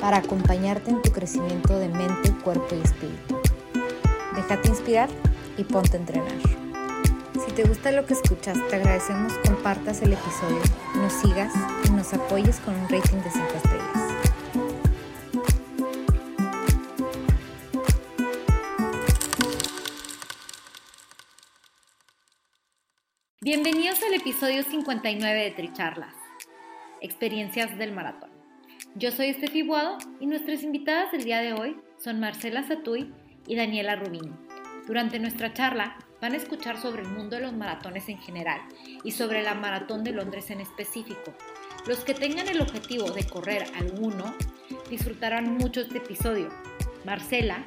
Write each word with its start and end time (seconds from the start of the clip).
para 0.00 0.18
acompañarte 0.18 0.90
en 0.90 1.02
tu 1.02 1.12
crecimiento 1.12 1.78
de 1.78 1.88
mente, 1.88 2.32
cuerpo 2.42 2.74
y 2.74 2.80
espíritu. 2.80 3.40
Déjate 4.34 4.68
inspirar 4.68 5.08
y 5.56 5.64
ponte 5.64 5.96
a 5.96 6.00
entrenar. 6.00 6.32
Si 7.44 7.52
te 7.52 7.64
gusta 7.64 7.92
lo 7.92 8.06
que 8.06 8.14
escuchas, 8.14 8.58
te 8.68 8.76
agradecemos 8.76 9.32
compartas 9.46 10.02
el 10.02 10.12
episodio, 10.14 10.60
nos 10.96 11.12
sigas 11.12 11.52
y 11.84 11.90
nos 11.90 12.12
apoyes 12.14 12.58
con 12.60 12.74
un 12.74 12.88
rating 12.88 13.18
de 13.18 13.30
5 13.30 13.46
estrellas. 13.56 14.10
Bienvenidos 23.42 24.02
al 24.02 24.14
episodio 24.14 24.62
59 24.62 25.42
de 25.42 25.50
Tricharlas, 25.50 26.14
experiencias 27.00 27.76
del 27.78 27.92
maratón. 27.92 28.39
Yo 28.96 29.12
soy 29.12 29.28
Estefi 29.28 29.62
Buado 29.62 29.98
y 30.18 30.26
nuestras 30.26 30.64
invitadas 30.64 31.12
del 31.12 31.22
día 31.22 31.40
de 31.40 31.52
hoy 31.52 31.76
son 31.96 32.18
Marcela 32.18 32.66
Satuy 32.66 33.14
y 33.46 33.54
Daniela 33.54 33.94
Rubini. 33.94 34.32
Durante 34.88 35.20
nuestra 35.20 35.52
charla 35.52 35.96
van 36.20 36.32
a 36.32 36.36
escuchar 36.36 36.76
sobre 36.76 37.02
el 37.02 37.08
mundo 37.08 37.36
de 37.36 37.42
los 37.42 37.52
maratones 37.52 38.08
en 38.08 38.18
general 38.18 38.60
y 39.04 39.12
sobre 39.12 39.44
la 39.44 39.54
Maratón 39.54 40.02
de 40.02 40.10
Londres 40.10 40.50
en 40.50 40.60
específico. 40.60 41.32
Los 41.86 42.00
que 42.00 42.14
tengan 42.14 42.48
el 42.48 42.60
objetivo 42.60 43.08
de 43.12 43.24
correr 43.24 43.64
alguno 43.78 44.34
disfrutarán 44.90 45.56
mucho 45.56 45.82
este 45.82 45.98
episodio. 45.98 46.48
Marcela, 47.04 47.64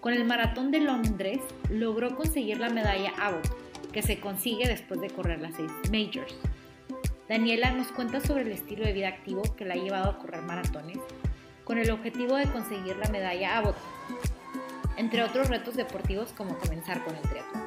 con 0.00 0.12
el 0.12 0.24
Maratón 0.24 0.72
de 0.72 0.80
Londres, 0.80 1.38
logró 1.70 2.16
conseguir 2.16 2.58
la 2.58 2.68
medalla 2.68 3.12
Abbott, 3.20 3.92
que 3.92 4.02
se 4.02 4.18
consigue 4.18 4.66
después 4.66 5.00
de 5.00 5.10
correr 5.10 5.40
las 5.40 5.54
seis 5.54 5.70
majors. 5.92 6.34
Daniela 7.28 7.70
nos 7.70 7.86
cuenta 7.88 8.20
sobre 8.20 8.42
el 8.42 8.52
estilo 8.52 8.84
de 8.84 8.92
vida 8.92 9.08
activo 9.08 9.42
que 9.56 9.64
la 9.64 9.74
ha 9.74 9.78
llevado 9.78 10.10
a 10.10 10.18
correr 10.18 10.42
maratones 10.42 10.98
con 11.64 11.78
el 11.78 11.90
objetivo 11.90 12.36
de 12.36 12.50
conseguir 12.52 12.96
la 12.98 13.08
medalla 13.08 13.56
Abbott, 13.56 13.76
entre 14.98 15.22
otros 15.22 15.48
retos 15.48 15.74
deportivos 15.74 16.34
como 16.36 16.58
comenzar 16.58 17.02
con 17.02 17.16
el 17.16 17.22
triatlón. 17.22 17.64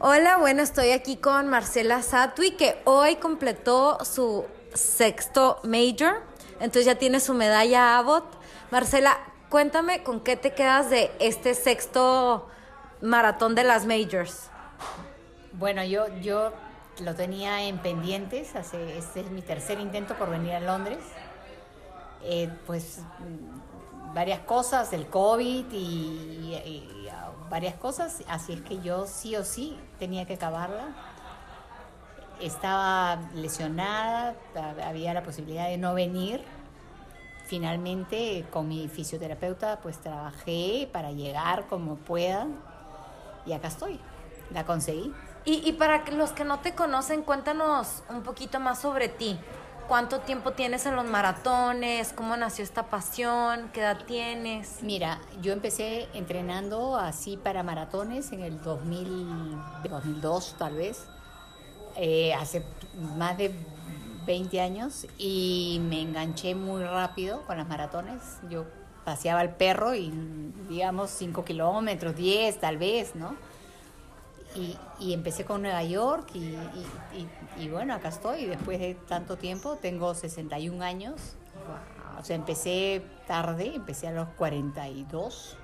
Hola, 0.00 0.38
bueno, 0.38 0.62
estoy 0.62 0.90
aquí 0.90 1.18
con 1.18 1.48
Marcela 1.48 2.02
Satui, 2.02 2.56
que 2.56 2.76
hoy 2.84 3.14
completó 3.16 4.04
su 4.04 4.44
sexto 4.74 5.60
major, 5.62 6.24
entonces 6.54 6.86
ya 6.86 6.96
tiene 6.96 7.20
su 7.20 7.34
medalla 7.34 7.98
Abbott. 7.98 8.24
Marcela, 8.72 9.16
cuéntame 9.52 10.02
con 10.02 10.20
qué 10.20 10.38
te 10.38 10.54
quedas 10.54 10.88
de 10.88 11.12
este 11.20 11.54
sexto 11.54 12.48
maratón 13.02 13.54
de 13.54 13.64
las 13.64 13.84
majors. 13.84 14.48
Bueno, 15.52 15.84
yo, 15.84 16.08
yo 16.22 16.54
lo 17.00 17.14
tenía 17.14 17.62
en 17.64 17.76
pendientes, 17.76 18.56
hace, 18.56 18.96
este 18.96 19.20
es 19.20 19.30
mi 19.30 19.42
tercer 19.42 19.78
intento 19.78 20.14
por 20.14 20.30
venir 20.30 20.54
a 20.54 20.60
Londres. 20.60 21.00
Eh, 22.22 22.48
pues 22.66 23.00
varias 24.14 24.40
cosas, 24.40 24.94
el 24.94 25.06
COVID 25.08 25.66
y, 25.70 26.54
y, 26.64 27.08
varias 27.50 27.74
cosas, 27.74 28.22
así 28.28 28.54
es 28.54 28.62
que 28.62 28.80
yo 28.80 29.06
sí 29.06 29.36
o 29.36 29.44
sí 29.44 29.78
tenía 29.98 30.24
que 30.24 30.34
acabarla. 30.34 30.96
Estaba 32.40 33.20
lesionada, 33.34 34.34
había 34.82 35.12
la 35.12 35.22
posibilidad 35.22 35.68
de 35.68 35.76
no 35.76 35.92
venir, 35.92 36.42
finalmente 37.52 38.46
con 38.50 38.66
mi 38.66 38.88
fisioterapeuta 38.88 39.78
pues 39.82 39.98
trabajé 39.98 40.88
para 40.90 41.12
llegar 41.12 41.66
como 41.68 41.96
pueda 41.96 42.46
y 43.44 43.52
acá 43.52 43.68
estoy, 43.68 44.00
la 44.54 44.64
conseguí. 44.64 45.12
Y, 45.44 45.60
y, 45.68 45.72
para 45.72 46.02
los 46.12 46.30
que 46.30 46.44
no 46.44 46.60
te 46.60 46.74
conocen, 46.74 47.20
cuéntanos 47.20 48.04
un 48.08 48.22
poquito 48.22 48.58
más 48.58 48.80
sobre 48.80 49.08
ti. 49.08 49.38
¿Cuánto 49.86 50.20
tiempo 50.20 50.52
tienes 50.52 50.86
en 50.86 50.96
los 50.96 51.04
maratones? 51.04 52.14
¿Cómo 52.14 52.38
nació 52.38 52.64
esta 52.64 52.84
pasión? 52.84 53.68
¿Qué 53.74 53.80
edad 53.80 53.98
tienes? 54.06 54.82
Mira, 54.82 55.20
yo 55.42 55.52
empecé 55.52 56.08
entrenando 56.14 56.96
así 56.96 57.36
para 57.36 57.62
maratones 57.62 58.32
en 58.32 58.44
el 58.44 58.62
2000, 58.62 59.58
2002 59.90 60.54
tal 60.58 60.76
vez, 60.76 61.04
eh, 61.96 62.32
hace 62.32 62.64
más 63.18 63.36
de 63.36 63.54
20 64.26 64.60
años 64.60 65.06
y 65.18 65.80
me 65.88 66.00
enganché 66.00 66.54
muy 66.54 66.82
rápido 66.84 67.42
con 67.42 67.56
las 67.56 67.68
maratones. 67.68 68.38
Yo 68.48 68.66
paseaba 69.04 69.42
el 69.42 69.50
perro 69.50 69.94
y 69.94 70.12
digamos 70.68 71.10
5 71.10 71.44
kilómetros, 71.44 72.16
10 72.16 72.60
tal 72.60 72.78
vez, 72.78 73.14
¿no? 73.14 73.36
Y, 74.54 75.14
empecé 75.14 75.44
con 75.44 75.62
Nueva 75.62 75.82
York 75.82 76.30
y, 76.34 77.68
bueno, 77.68 77.94
acá 77.94 78.10
estoy. 78.10 78.44
Después 78.44 78.78
de 78.78 78.94
tanto 78.94 79.36
tiempo, 79.36 79.76
tengo 79.76 80.14
61 80.14 80.84
años. 80.84 81.36
O 82.20 82.24
sea, 82.24 82.36
empecé 82.36 83.02
tarde, 83.26 83.74
empecé 83.74 84.08
a 84.08 84.12
los 84.12 84.28
42. 84.36 85.56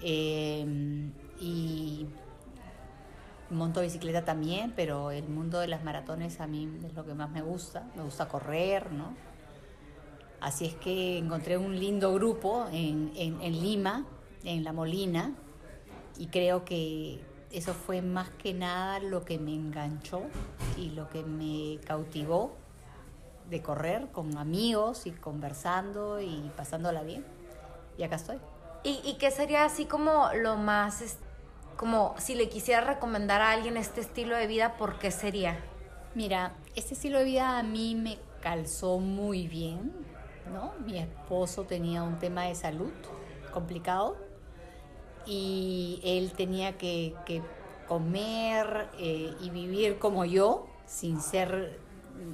Eh, 0.00 1.10
y 1.38 2.06
monto 3.50 3.80
bicicleta 3.80 4.24
también, 4.24 4.72
pero 4.74 5.10
el 5.10 5.28
mundo 5.28 5.60
de 5.60 5.68
las 5.68 5.84
maratones 5.84 6.40
a 6.40 6.46
mí 6.46 6.68
es 6.84 6.94
lo 6.94 7.04
que 7.04 7.14
más 7.14 7.30
me 7.30 7.42
gusta. 7.42 7.90
Me 7.96 8.02
gusta 8.02 8.28
correr, 8.28 8.92
¿no? 8.92 9.14
Así 10.40 10.66
es 10.66 10.74
que 10.74 11.18
encontré 11.18 11.56
un 11.56 11.78
lindo 11.78 12.12
grupo 12.12 12.66
en, 12.70 13.12
en, 13.16 13.40
en 13.40 13.52
Lima, 13.52 14.06
en 14.44 14.64
La 14.64 14.72
Molina, 14.72 15.32
y 16.18 16.26
creo 16.28 16.64
que 16.64 17.24
eso 17.50 17.74
fue 17.74 18.02
más 18.02 18.30
que 18.30 18.52
nada 18.54 19.00
lo 19.00 19.24
que 19.24 19.38
me 19.38 19.54
enganchó 19.54 20.22
y 20.76 20.90
lo 20.90 21.08
que 21.08 21.22
me 21.22 21.80
cautivó 21.84 22.54
de 23.48 23.62
correr 23.62 24.08
con 24.12 24.36
amigos 24.36 25.06
y 25.06 25.12
conversando 25.12 26.20
y 26.20 26.50
pasándola 26.56 27.02
bien. 27.02 27.24
Y 27.96 28.02
acá 28.02 28.16
estoy. 28.16 28.38
¿Y, 28.82 29.00
y 29.04 29.14
qué 29.18 29.30
sería 29.30 29.64
así 29.64 29.86
como 29.86 30.28
lo 30.34 30.56
más, 30.56 31.18
como 31.76 32.14
si 32.18 32.34
le 32.34 32.48
quisiera 32.48 32.80
recomendar 32.80 33.42
a 33.42 33.50
alguien 33.50 33.76
este 33.76 34.00
estilo 34.00 34.36
de 34.36 34.46
vida, 34.46 34.76
¿por 34.76 34.98
qué 34.98 35.10
sería? 35.10 35.58
Mira, 36.14 36.54
este 36.74 36.94
estilo 36.94 37.18
de 37.18 37.24
vida 37.24 37.58
a 37.58 37.62
mí 37.62 37.94
me 37.94 38.18
calzó 38.40 38.98
muy 38.98 39.46
bien, 39.46 39.92
¿no? 40.52 40.72
Mi 40.84 40.98
esposo 40.98 41.64
tenía 41.64 42.02
un 42.02 42.18
tema 42.18 42.44
de 42.44 42.54
salud 42.54 42.92
complicado 43.52 44.16
y 45.26 46.00
él 46.04 46.32
tenía 46.32 46.78
que, 46.78 47.14
comer 47.86 48.88
eh, 48.98 49.32
y 49.40 49.50
vivir 49.50 50.00
como 50.00 50.24
yo, 50.24 50.66
sin 50.86 51.20
ser, 51.20 51.78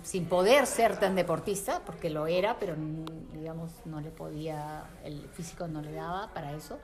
sin 0.02 0.26
poder 0.26 0.66
ser 0.66 0.98
tan 0.98 1.14
deportista, 1.14 1.82
porque 1.84 2.08
lo 2.08 2.26
era, 2.26 2.58
pero 2.58 2.74
digamos 3.34 3.70
no 3.84 4.00
le 4.00 4.10
podía, 4.10 4.84
el 5.04 5.28
físico 5.28 5.68
no 5.68 5.82
le 5.82 5.92
daba 5.92 6.32
para 6.32 6.52
eso. 6.52 6.78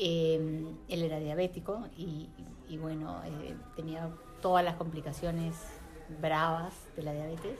Eh, 0.00 0.64
él 0.88 1.02
era 1.02 1.18
diabético 1.18 1.88
y, 1.96 2.28
bueno, 2.78 3.20
eh, 3.24 3.56
tenía 3.74 4.10
todas 4.40 4.64
las 4.64 4.76
complicaciones 4.76 5.56
bravas 6.20 6.74
de 6.96 7.02
la 7.02 7.12
diabetes. 7.12 7.58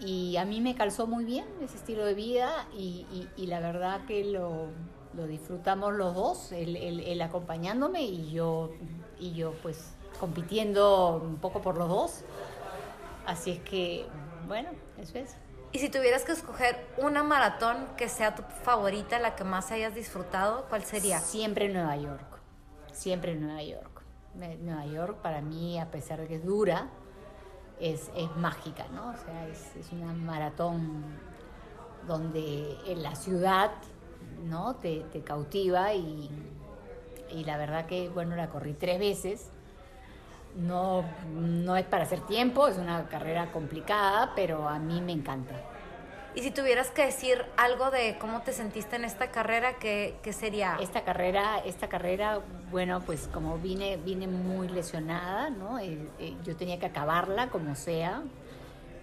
Y 0.00 0.36
a 0.36 0.44
mí 0.44 0.60
me 0.60 0.74
calzó 0.74 1.06
muy 1.06 1.24
bien 1.24 1.46
ese 1.62 1.76
estilo 1.76 2.04
de 2.04 2.14
vida 2.14 2.68
y, 2.76 3.26
la 3.38 3.60
verdad 3.60 4.04
que 4.06 4.24
lo, 4.24 4.68
disfrutamos 5.26 5.94
los 5.94 6.14
dos, 6.14 6.52
él, 6.52 6.76
él, 6.76 7.22
acompañándome 7.22 8.02
y 8.02 8.32
yo, 8.32 8.72
y 9.18 9.32
yo 9.32 9.52
pues 9.62 9.94
compitiendo 10.18 11.22
un 11.24 11.36
poco 11.36 11.62
por 11.62 11.78
los 11.78 11.88
dos. 11.88 12.24
Así 13.26 13.52
es 13.52 13.60
que, 13.60 14.04
bueno, 14.46 14.70
eso 14.98 15.18
es. 15.18 15.36
Y 15.74 15.80
si 15.80 15.88
tuvieras 15.88 16.22
que 16.22 16.30
escoger 16.30 16.86
una 16.98 17.24
maratón 17.24 17.88
que 17.96 18.08
sea 18.08 18.36
tu 18.36 18.44
favorita, 18.62 19.18
la 19.18 19.34
que 19.34 19.42
más 19.42 19.72
hayas 19.72 19.92
disfrutado, 19.92 20.66
¿cuál 20.68 20.84
sería? 20.84 21.18
Siempre 21.18 21.68
Nueva 21.68 21.96
York, 21.96 22.38
siempre 22.92 23.34
Nueva 23.34 23.60
York. 23.64 24.02
Nueva 24.34 24.86
York 24.86 25.18
para 25.20 25.40
mí, 25.40 25.80
a 25.80 25.90
pesar 25.90 26.20
de 26.20 26.28
que 26.28 26.36
es 26.36 26.44
dura, 26.44 26.90
es, 27.80 28.08
es 28.14 28.36
mágica, 28.36 28.86
¿no? 28.94 29.08
O 29.08 29.16
sea, 29.16 29.48
es, 29.48 29.74
es 29.74 29.90
una 29.90 30.12
maratón 30.12 31.02
donde 32.06 32.78
en 32.86 33.02
la 33.02 33.16
ciudad 33.16 33.72
¿no? 34.44 34.76
Te, 34.76 35.00
te 35.12 35.22
cautiva 35.22 35.92
y, 35.92 36.30
y, 37.32 37.44
la 37.44 37.56
verdad 37.56 37.86
que, 37.86 38.08
bueno, 38.10 38.36
la 38.36 38.48
corrí 38.48 38.74
tres 38.74 39.00
veces 39.00 39.50
no, 40.56 41.04
no 41.34 41.76
es 41.76 41.84
para 41.84 42.04
hacer 42.04 42.20
tiempo, 42.26 42.68
es 42.68 42.78
una 42.78 43.08
carrera 43.08 43.50
complicada, 43.52 44.32
pero 44.34 44.68
a 44.68 44.78
mí 44.78 45.00
me 45.00 45.12
encanta. 45.12 45.54
Y 46.36 46.42
si 46.42 46.50
tuvieras 46.50 46.90
que 46.90 47.06
decir 47.06 47.44
algo 47.56 47.92
de 47.92 48.16
cómo 48.18 48.42
te 48.42 48.52
sentiste 48.52 48.96
en 48.96 49.04
esta 49.04 49.30
carrera, 49.30 49.78
¿qué, 49.78 50.16
qué 50.22 50.32
sería? 50.32 50.76
Esta 50.80 51.04
carrera, 51.04 51.58
esta 51.64 51.88
carrera, 51.88 52.40
bueno, 52.72 53.00
pues 53.06 53.28
como 53.32 53.56
vine, 53.58 53.98
vine 53.98 54.26
muy 54.26 54.68
lesionada, 54.68 55.50
¿no? 55.50 55.78
Eh, 55.78 56.08
eh, 56.18 56.34
yo 56.44 56.56
tenía 56.56 56.80
que 56.80 56.86
acabarla 56.86 57.50
como 57.50 57.76
sea. 57.76 58.24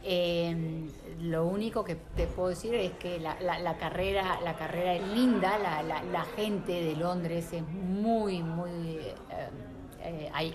Eh, 0.04 0.89
lo 1.21 1.45
único 1.45 1.86
que 1.86 1.95
te 1.95 2.27
puedo 2.27 2.50
decir 2.50 2.74
es 2.74 2.92
que 2.94 3.19
la, 3.19 3.39
la, 3.39 3.77
carrera, 3.77 4.39
la 4.44 4.56
carrera 4.56 4.95
es 4.95 5.07
linda, 5.09 5.57
la, 5.57 5.83
la, 5.83 6.25
gente 6.36 6.71
de 6.71 6.95
Londres 6.95 7.54
es 7.54 7.62
muy, 7.62 8.42
muy, 8.42 9.00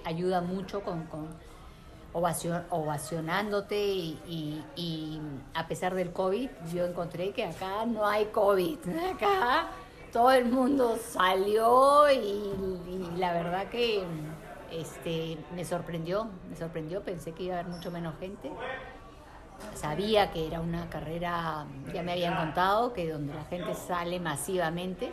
ayuda 0.05 0.41
mucho 0.41 0.83
con 0.83 1.07
ovacionándote 2.13 3.79
y, 3.79 5.21
a 5.55 5.69
pesar 5.69 5.95
del 5.95 6.13
COVID, 6.13 6.49
yo 6.73 6.87
encontré 6.87 7.33
que 7.33 7.45
acá 7.45 7.85
no 7.87 8.07
hay 8.07 8.27
COVID, 8.27 8.79
acá 9.15 9.69
todo 10.13 10.33
el 10.33 10.47
mundo 10.47 10.99
salió 10.99 12.11
y, 12.11 13.19
la 13.19 13.33
verdad 13.35 13.69
que 13.69 14.03
este, 14.73 15.37
me 15.55 15.65
sorprendió, 15.65 16.29
me 16.49 16.57
sorprendió, 16.57 17.03
pensé 17.03 17.33
que 17.33 17.45
iba 17.45 17.57
a 17.57 17.61
haber 17.61 17.73
mucho 17.73 17.91
menos 17.91 18.15
gente. 18.19 18.51
Sabía 19.75 20.31
que 20.33 20.47
era 20.47 20.61
una 20.61 20.89
carrera, 20.91 21.67
ya 21.93 22.03
me 22.03 22.13
habían 22.13 22.37
contado, 22.37 22.93
que 22.93 23.11
donde 23.11 23.35
la 23.35 23.45
gente 23.45 23.75
sale 23.75 24.21
masivamente. 24.21 25.13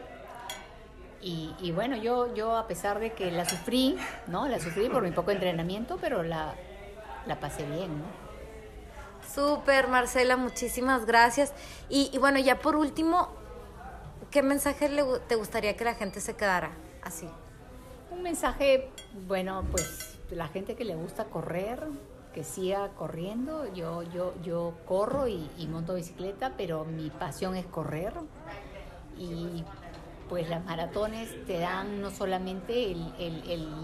Y, 1.24 1.56
y, 1.62 1.72
bueno, 1.72 1.96
yo, 1.96 2.34
yo 2.36 2.58
a 2.58 2.68
pesar 2.68 3.00
de 3.00 3.14
que 3.14 3.32
la 3.32 3.46
sufrí, 3.46 3.98
¿no? 4.28 4.48
La 4.50 4.60
sufrí 4.60 4.90
por 4.90 5.04
mi 5.04 5.12
poco 5.12 5.32
entrenamiento, 5.32 5.98
pero 6.02 6.22
la, 6.22 6.54
la 7.26 7.40
pasé 7.40 7.66
bien, 7.66 7.98
¿no? 8.00 8.06
Súper, 9.34 9.88
Marcela, 9.88 10.36
muchísimas 10.36 11.06
gracias. 11.06 11.54
Y, 11.88 12.18
bueno, 12.20 12.40
ya 12.40 12.60
por 12.60 12.76
último, 12.76 13.30
¿qué 14.32 14.44
mensaje 14.44 14.90
le, 14.90 15.04
te 15.28 15.36
gustaría 15.36 15.78
que 15.78 15.86
la 15.86 15.96
gente 15.96 16.20
se 16.20 16.36
quedara 16.36 16.72
así? 17.02 17.30
Un 18.12 18.22
mensaje, 18.22 18.90
bueno, 19.26 19.64
pues 19.72 20.20
la 20.30 20.50
gente 20.50 20.76
que 20.76 20.84
le 20.84 20.96
gusta 20.96 21.26
correr, 21.26 21.80
que 22.34 22.44
siga 22.44 22.90
corriendo. 22.90 23.74
Yo, 23.74 24.04
yo, 24.04 24.34
yo 24.44 24.74
corro 24.86 25.28
y, 25.30 25.50
y 25.58 25.68
monto 25.68 25.96
bicicleta, 25.96 26.52
pero 26.58 26.84
mi 26.84 27.10
pasión 27.10 27.56
es 27.56 27.66
correr. 27.66 28.14
Y 29.18 29.64
pues 30.34 30.50
las 30.50 30.66
maratones 30.66 31.30
te 31.46 31.60
dan 31.60 32.02
no 32.02 32.10
solamente 32.10 32.98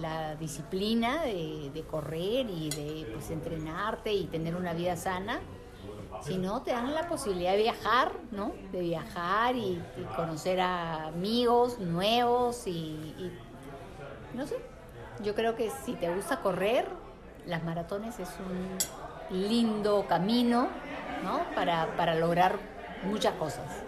la 0.01 0.33
disciplina 0.33 1.21
de, 1.21 1.85
correr 1.87 2.49
y 2.49 2.71
de 2.71 3.07
pues, 3.13 3.29
entrenarte 3.29 4.11
y 4.13 4.25
tener 4.25 4.55
una 4.55 4.73
vida 4.73 4.95
sana, 4.95 5.41
sino 6.23 6.63
te 6.63 6.71
dan 6.71 6.95
la 6.95 7.07
posibilidad 7.07 7.51
de 7.51 7.59
viajar, 7.59 8.13
¿no? 8.31 8.53
De 8.71 8.79
viajar 8.79 9.57
y, 9.57 9.79
conocer 10.15 10.59
a 10.59 11.09
amigos 11.09 11.77
nuevos 11.77 12.65
y, 12.65 13.31
no 14.33 14.47
sé, 14.47 14.55
yo 15.21 15.35
creo 15.35 15.55
que 15.55 15.69
si 15.85 15.93
te 15.93 16.11
gusta 16.11 16.41
correr, 16.41 16.87
las 17.45 17.63
maratones 17.63 18.17
es 18.17 18.29
un 18.39 19.39
lindo 19.47 20.07
camino, 20.07 20.69
¿no? 21.23 21.41
Para, 21.53 21.95
para 21.95 22.15
lograr 22.15 22.57
muchas 23.03 23.35
cosas. 23.35 23.83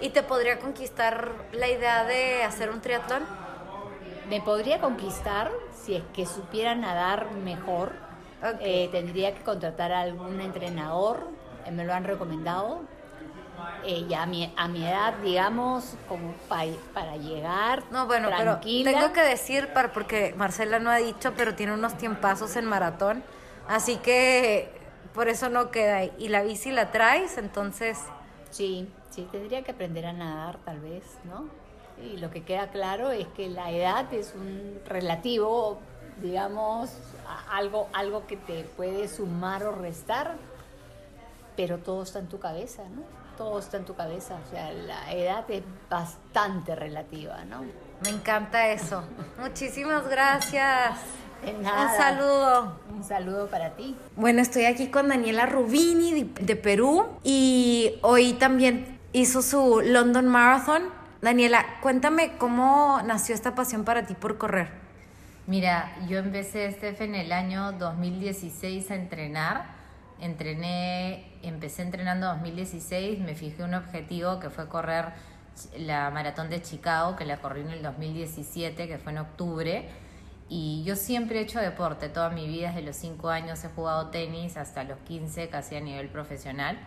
¿Y 0.00 0.10
te 0.10 0.22
podría 0.22 0.58
conquistar 0.58 1.32
la 1.52 1.68
idea 1.68 2.04
de 2.04 2.42
hacer 2.42 2.70
un 2.70 2.80
triatlón? 2.80 3.22
Me 4.28 4.40
podría 4.40 4.80
conquistar 4.80 5.50
si 5.74 5.96
es 5.96 6.02
que 6.14 6.24
supiera 6.24 6.74
nadar 6.74 7.32
mejor. 7.32 7.92
Eh, 8.60 8.88
tendría 8.90 9.34
que 9.34 9.42
contratar 9.42 9.92
a 9.92 10.00
algún 10.00 10.40
entrenador, 10.40 11.28
eh, 11.66 11.70
me 11.70 11.84
lo 11.84 11.92
han 11.92 12.04
recomendado. 12.04 12.80
Eh, 13.84 14.06
ya 14.08 14.22
a 14.22 14.26
mi, 14.26 14.50
a 14.56 14.68
mi 14.68 14.86
edad, 14.86 15.14
digamos, 15.22 15.94
como 16.08 16.32
para 16.94 17.16
llegar. 17.16 17.82
No, 17.90 18.06
bueno, 18.06 18.28
tranquila. 18.28 18.90
pero 18.90 19.02
tengo 19.02 19.12
que 19.12 19.28
decir, 19.28 19.68
para, 19.74 19.92
porque 19.92 20.34
Marcela 20.36 20.78
no 20.78 20.90
ha 20.90 20.96
dicho, 20.96 21.34
pero 21.36 21.54
tiene 21.54 21.74
unos 21.74 21.98
tiempazos 21.98 22.56
en 22.56 22.64
maratón. 22.64 23.22
Así 23.68 23.96
que 23.96 24.70
por 25.12 25.28
eso 25.28 25.50
no 25.50 25.70
queda. 25.70 26.04
Y 26.04 26.28
la 26.28 26.42
bici 26.42 26.70
la 26.70 26.90
traes, 26.90 27.36
entonces. 27.36 27.98
Sí, 28.50 28.88
Sí, 29.10 29.26
tendría 29.30 29.62
que 29.62 29.72
aprender 29.72 30.06
a 30.06 30.12
nadar 30.12 30.58
tal 30.64 30.80
vez, 30.80 31.04
¿no? 31.24 31.48
Y 32.02 32.16
lo 32.16 32.30
que 32.30 32.44
queda 32.44 32.68
claro 32.68 33.10
es 33.10 33.26
que 33.28 33.48
la 33.48 33.70
edad 33.70 34.12
es 34.14 34.34
un 34.34 34.80
relativo, 34.86 35.78
digamos, 36.22 36.90
algo, 37.50 37.88
algo 37.92 38.26
que 38.26 38.36
te 38.36 38.64
puede 38.64 39.08
sumar 39.08 39.64
o 39.64 39.72
restar, 39.72 40.36
pero 41.56 41.78
todo 41.78 42.04
está 42.04 42.20
en 42.20 42.28
tu 42.28 42.38
cabeza, 42.38 42.84
¿no? 42.84 43.02
Todo 43.36 43.58
está 43.58 43.78
en 43.78 43.84
tu 43.84 43.94
cabeza, 43.94 44.38
o 44.46 44.50
sea, 44.50 44.72
la 44.72 45.12
edad 45.12 45.50
es 45.50 45.62
bastante 45.88 46.74
relativa, 46.74 47.44
¿no? 47.44 47.64
Me 48.02 48.10
encanta 48.10 48.68
eso. 48.68 49.02
Muchísimas 49.40 50.08
gracias. 50.08 50.98
Un 51.42 51.64
saludo. 51.64 52.80
Un 52.94 53.02
saludo 53.02 53.46
para 53.48 53.70
ti. 53.70 53.96
Bueno, 54.14 54.42
estoy 54.42 54.66
aquí 54.66 54.88
con 54.88 55.08
Daniela 55.08 55.46
Rubini 55.46 56.24
de 56.24 56.56
Perú 56.56 57.06
y 57.24 57.94
hoy 58.02 58.34
también 58.34 58.99
hizo 59.12 59.42
su 59.42 59.80
London 59.84 60.28
Marathon. 60.28 60.82
Daniela, 61.20 61.64
cuéntame 61.82 62.36
cómo 62.38 63.00
nació 63.04 63.34
esta 63.34 63.54
pasión 63.54 63.84
para 63.84 64.06
ti 64.06 64.14
por 64.14 64.38
correr. 64.38 64.68
Mira, 65.46 65.96
yo 66.08 66.18
empecé, 66.18 66.70
Steph, 66.72 67.00
en 67.02 67.14
el 67.14 67.32
año 67.32 67.72
2016 67.72 68.90
a 68.90 68.94
entrenar. 68.94 69.80
Entrené, 70.20 71.38
empecé 71.42 71.82
entrenando 71.82 72.26
en 72.26 72.38
2016, 72.38 73.20
me 73.20 73.34
fijé 73.34 73.64
un 73.64 73.74
objetivo 73.74 74.38
que 74.38 74.50
fue 74.50 74.68
correr 74.68 75.06
la 75.78 76.10
maratón 76.10 76.50
de 76.50 76.60
Chicago, 76.60 77.16
que 77.16 77.24
la 77.24 77.38
corrí 77.38 77.62
en 77.62 77.70
el 77.70 77.82
2017, 77.82 78.86
que 78.86 78.98
fue 78.98 79.12
en 79.12 79.18
octubre. 79.18 79.88
Y 80.48 80.82
yo 80.84 80.94
siempre 80.94 81.38
he 81.38 81.42
hecho 81.42 81.58
deporte, 81.58 82.08
toda 82.10 82.28
mi 82.30 82.46
vida, 82.46 82.68
desde 82.68 82.82
los 82.82 82.96
5 82.96 83.30
años 83.30 83.64
he 83.64 83.68
jugado 83.68 84.08
tenis 84.08 84.56
hasta 84.56 84.84
los 84.84 84.98
15, 85.00 85.48
casi 85.48 85.76
a 85.76 85.80
nivel 85.80 86.08
profesional 86.08 86.78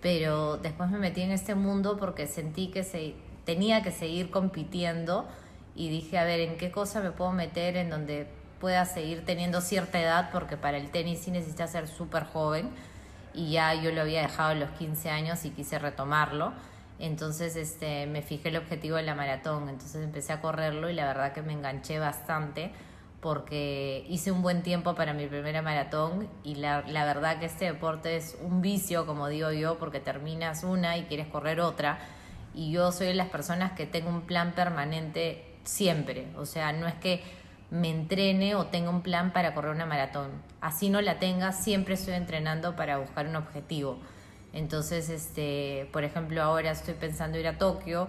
pero 0.00 0.56
después 0.58 0.90
me 0.90 0.98
metí 0.98 1.22
en 1.22 1.32
este 1.32 1.54
mundo 1.54 1.96
porque 1.98 2.26
sentí 2.26 2.68
que 2.68 2.84
se, 2.84 3.14
tenía 3.44 3.82
que 3.82 3.92
seguir 3.92 4.30
compitiendo 4.30 5.26
y 5.74 5.88
dije, 5.88 6.18
a 6.18 6.24
ver, 6.24 6.40
¿en 6.40 6.56
qué 6.56 6.70
cosa 6.70 7.00
me 7.00 7.10
puedo 7.10 7.32
meter 7.32 7.76
en 7.76 7.90
donde 7.90 8.26
pueda 8.60 8.84
seguir 8.84 9.24
teniendo 9.24 9.60
cierta 9.60 10.00
edad? 10.00 10.30
Porque 10.32 10.56
para 10.56 10.78
el 10.78 10.90
tenis 10.90 11.20
sí 11.20 11.30
necesitas 11.30 11.72
ser 11.72 11.88
súper 11.88 12.24
joven 12.24 12.70
y 13.34 13.52
ya 13.52 13.74
yo 13.74 13.92
lo 13.92 14.00
había 14.00 14.22
dejado 14.22 14.50
a 14.50 14.54
los 14.54 14.70
15 14.70 15.10
años 15.10 15.44
y 15.44 15.50
quise 15.50 15.78
retomarlo. 15.78 16.52
Entonces 16.98 17.56
este, 17.56 18.06
me 18.06 18.22
fijé 18.22 18.48
el 18.48 18.56
objetivo 18.56 18.96
de 18.96 19.02
la 19.02 19.14
maratón, 19.14 19.68
entonces 19.68 20.02
empecé 20.02 20.32
a 20.32 20.40
correrlo 20.40 20.88
y 20.88 20.94
la 20.94 21.06
verdad 21.06 21.32
que 21.32 21.42
me 21.42 21.52
enganché 21.52 21.98
bastante 21.98 22.72
porque 23.20 24.04
hice 24.08 24.30
un 24.30 24.42
buen 24.42 24.62
tiempo 24.62 24.94
para 24.94 25.12
mi 25.12 25.26
primera 25.26 25.62
maratón 25.62 26.28
y 26.44 26.56
la, 26.56 26.82
la, 26.82 27.04
verdad 27.04 27.38
que 27.38 27.46
este 27.46 27.64
deporte 27.64 28.16
es 28.16 28.36
un 28.42 28.60
vicio, 28.60 29.06
como 29.06 29.28
digo 29.28 29.50
yo, 29.52 29.78
porque 29.78 30.00
terminas 30.00 30.64
una 30.64 30.96
y 30.96 31.04
quieres 31.04 31.26
correr 31.26 31.60
otra. 31.60 31.98
Y 32.54 32.70
yo 32.70 32.92
soy 32.92 33.08
de 33.08 33.14
las 33.14 33.28
personas 33.28 33.72
que 33.72 33.86
tengo 33.86 34.08
un 34.08 34.22
plan 34.22 34.52
permanente 34.52 35.56
siempre. 35.64 36.28
O 36.36 36.46
sea, 36.46 36.72
no 36.72 36.86
es 36.86 36.94
que 36.94 37.22
me 37.70 37.90
entrene 37.90 38.54
o 38.54 38.66
tenga 38.66 38.90
un 38.90 39.02
plan 39.02 39.32
para 39.32 39.54
correr 39.54 39.72
una 39.72 39.86
maratón. 39.86 40.30
Así 40.60 40.88
no 40.88 41.00
la 41.00 41.18
tenga, 41.18 41.52
siempre 41.52 41.94
estoy 41.94 42.14
entrenando 42.14 42.76
para 42.76 42.98
buscar 42.98 43.26
un 43.26 43.36
objetivo. 43.36 43.98
Entonces, 44.52 45.08
este, 45.10 45.88
por 45.92 46.04
ejemplo, 46.04 46.42
ahora 46.42 46.70
estoy 46.70 46.94
pensando 46.94 47.38
ir 47.38 47.48
a 47.48 47.58
Tokio 47.58 48.08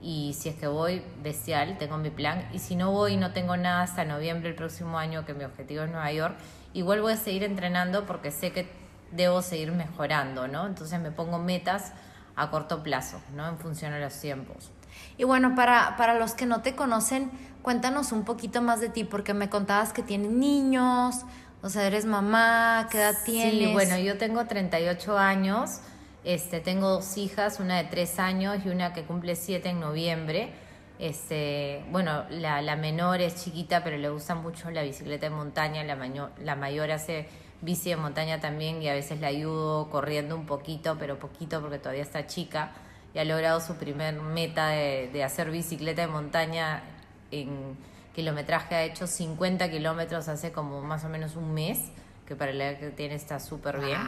y 0.00 0.34
si 0.38 0.48
es 0.48 0.54
que 0.54 0.68
voy, 0.68 1.02
bestial, 1.22 1.76
tengo 1.78 1.98
mi 1.98 2.10
plan. 2.10 2.48
Y 2.52 2.60
si 2.60 2.76
no 2.76 2.92
voy 2.92 3.16
no 3.16 3.32
tengo 3.32 3.56
nada 3.56 3.82
hasta 3.82 4.04
noviembre 4.04 4.50
el 4.50 4.54
próximo 4.54 4.98
año, 4.98 5.24
que 5.24 5.34
mi 5.34 5.44
objetivo 5.44 5.82
es 5.82 5.90
Nueva 5.90 6.12
York, 6.12 6.36
igual 6.72 7.00
voy 7.00 7.14
a 7.14 7.16
seguir 7.16 7.42
entrenando 7.42 8.06
porque 8.06 8.30
sé 8.30 8.52
que 8.52 8.70
debo 9.10 9.42
seguir 9.42 9.72
mejorando, 9.72 10.46
¿no? 10.48 10.66
Entonces 10.66 11.00
me 11.00 11.10
pongo 11.10 11.38
metas 11.38 11.92
a 12.36 12.50
corto 12.50 12.82
plazo, 12.82 13.20
¿no? 13.34 13.48
En 13.48 13.58
función 13.58 13.92
a 13.92 13.98
los 13.98 14.20
tiempos. 14.20 14.70
Y 15.16 15.24
bueno, 15.24 15.54
para, 15.54 15.96
para 15.96 16.14
los 16.14 16.34
que 16.34 16.46
no 16.46 16.62
te 16.62 16.76
conocen, 16.76 17.30
cuéntanos 17.62 18.12
un 18.12 18.24
poquito 18.24 18.62
más 18.62 18.80
de 18.80 18.88
ti, 18.88 19.04
porque 19.04 19.34
me 19.34 19.48
contabas 19.48 19.92
que 19.92 20.02
tienes 20.02 20.30
niños, 20.30 21.24
o 21.62 21.68
sea, 21.68 21.86
eres 21.86 22.04
mamá, 22.04 22.86
¿qué 22.90 22.98
edad 22.98 23.16
tienes? 23.24 23.68
Sí, 23.68 23.72
bueno, 23.72 23.98
yo 23.98 24.16
tengo 24.16 24.46
38 24.46 25.18
años. 25.18 25.80
Este, 26.28 26.60
tengo 26.60 26.90
dos 26.90 27.16
hijas, 27.16 27.58
una 27.58 27.78
de 27.78 27.84
tres 27.84 28.18
años 28.18 28.58
y 28.62 28.68
una 28.68 28.92
que 28.92 29.04
cumple 29.04 29.34
siete 29.34 29.70
en 29.70 29.80
noviembre. 29.80 30.50
Este, 30.98 31.82
bueno, 31.90 32.26
la, 32.28 32.60
la, 32.60 32.76
menor 32.76 33.22
es 33.22 33.42
chiquita, 33.42 33.82
pero 33.82 33.96
le 33.96 34.10
gusta 34.10 34.34
mucho 34.34 34.70
la 34.70 34.82
bicicleta 34.82 35.30
de 35.30 35.34
montaña. 35.34 35.82
La, 35.84 35.96
la 36.44 36.54
mayor 36.54 36.90
hace 36.90 37.26
bici 37.62 37.88
de 37.88 37.96
montaña 37.96 38.40
también 38.40 38.82
y 38.82 38.90
a 38.90 38.92
veces 38.92 39.22
la 39.22 39.28
ayudo 39.28 39.88
corriendo 39.88 40.36
un 40.36 40.44
poquito, 40.44 40.98
pero 40.98 41.18
poquito 41.18 41.62
porque 41.62 41.78
todavía 41.78 42.02
está 42.02 42.26
chica. 42.26 42.72
Y 43.14 43.20
ha 43.20 43.24
logrado 43.24 43.58
su 43.62 43.76
primer 43.76 44.20
meta 44.20 44.68
de, 44.68 45.08
de 45.10 45.24
hacer 45.24 45.50
bicicleta 45.50 46.02
de 46.02 46.08
montaña 46.08 46.82
en 47.30 47.74
kilometraje 48.14 48.74
ha 48.74 48.84
hecho 48.84 49.06
50 49.06 49.70
kilómetros 49.70 50.28
hace 50.28 50.52
como 50.52 50.82
más 50.82 51.06
o 51.06 51.08
menos 51.08 51.36
un 51.36 51.54
mes, 51.54 51.78
que 52.26 52.36
para 52.36 52.52
la 52.52 52.72
edad 52.72 52.80
que 52.80 52.90
tiene 52.90 53.14
está 53.14 53.40
súper 53.40 53.80
bien. 53.80 53.98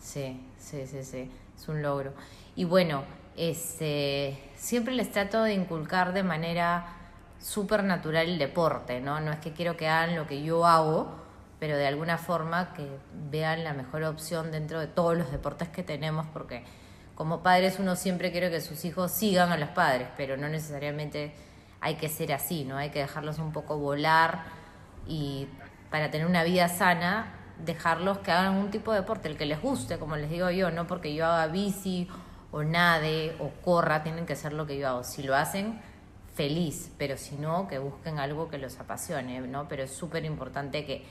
Sí, 0.00 0.40
sí, 0.58 0.84
sí, 0.88 1.04
sí, 1.04 1.30
es 1.60 1.68
un 1.68 1.82
logro. 1.82 2.12
Y 2.56 2.64
bueno, 2.64 3.04
este, 3.36 4.50
siempre 4.56 4.94
les 4.94 5.12
trato 5.12 5.42
de 5.42 5.54
inculcar 5.54 6.12
de 6.12 6.22
manera 6.22 6.96
súper 7.38 7.84
natural 7.84 8.28
el 8.28 8.38
deporte, 8.38 9.00
¿no? 9.00 9.20
No 9.20 9.32
es 9.32 9.38
que 9.40 9.52
quiero 9.52 9.76
que 9.76 9.88
hagan 9.88 10.16
lo 10.16 10.26
que 10.26 10.42
yo 10.42 10.66
hago, 10.66 11.14
pero 11.58 11.76
de 11.76 11.86
alguna 11.86 12.18
forma 12.18 12.72
que 12.72 12.88
vean 13.30 13.64
la 13.64 13.72
mejor 13.72 14.02
opción 14.04 14.50
dentro 14.50 14.80
de 14.80 14.86
todos 14.86 15.16
los 15.16 15.30
deportes 15.30 15.68
que 15.68 15.82
tenemos, 15.82 16.26
porque 16.32 16.64
como 17.14 17.42
padres 17.42 17.78
uno 17.78 17.96
siempre 17.96 18.32
quiere 18.32 18.50
que 18.50 18.60
sus 18.60 18.84
hijos 18.84 19.10
sigan 19.10 19.52
a 19.52 19.58
los 19.58 19.70
padres, 19.70 20.08
pero 20.16 20.36
no 20.36 20.48
necesariamente 20.48 21.34
hay 21.82 21.96
que 21.96 22.08
ser 22.08 22.32
así, 22.32 22.64
¿no? 22.64 22.76
Hay 22.76 22.90
que 22.90 23.00
dejarlos 23.00 23.38
un 23.38 23.52
poco 23.52 23.78
volar 23.78 24.44
y 25.06 25.48
para 25.90 26.10
tener 26.10 26.26
una 26.26 26.44
vida 26.44 26.68
sana, 26.68 27.39
dejarlos 27.64 28.18
que 28.18 28.32
hagan 28.32 28.56
un 28.56 28.70
tipo 28.70 28.92
de 28.92 29.00
deporte, 29.00 29.28
el 29.28 29.36
que 29.36 29.46
les 29.46 29.60
guste, 29.60 29.98
como 29.98 30.16
les 30.16 30.30
digo 30.30 30.50
yo, 30.50 30.70
no 30.70 30.86
porque 30.86 31.14
yo 31.14 31.26
haga 31.26 31.46
bici 31.46 32.08
o 32.50 32.62
nade 32.62 33.36
o 33.38 33.50
corra, 33.62 34.02
tienen 34.02 34.26
que 34.26 34.32
hacer 34.32 34.52
lo 34.52 34.66
que 34.66 34.78
yo 34.78 34.88
hago. 34.88 35.04
Si 35.04 35.22
lo 35.22 35.36
hacen, 35.36 35.80
feliz, 36.34 36.90
pero 36.98 37.16
si 37.16 37.36
no, 37.36 37.68
que 37.68 37.78
busquen 37.78 38.18
algo 38.18 38.48
que 38.48 38.58
los 38.58 38.78
apasione, 38.80 39.40
¿no? 39.40 39.68
Pero 39.68 39.82
es 39.82 39.92
súper 39.92 40.24
importante 40.24 40.84
que 40.84 41.04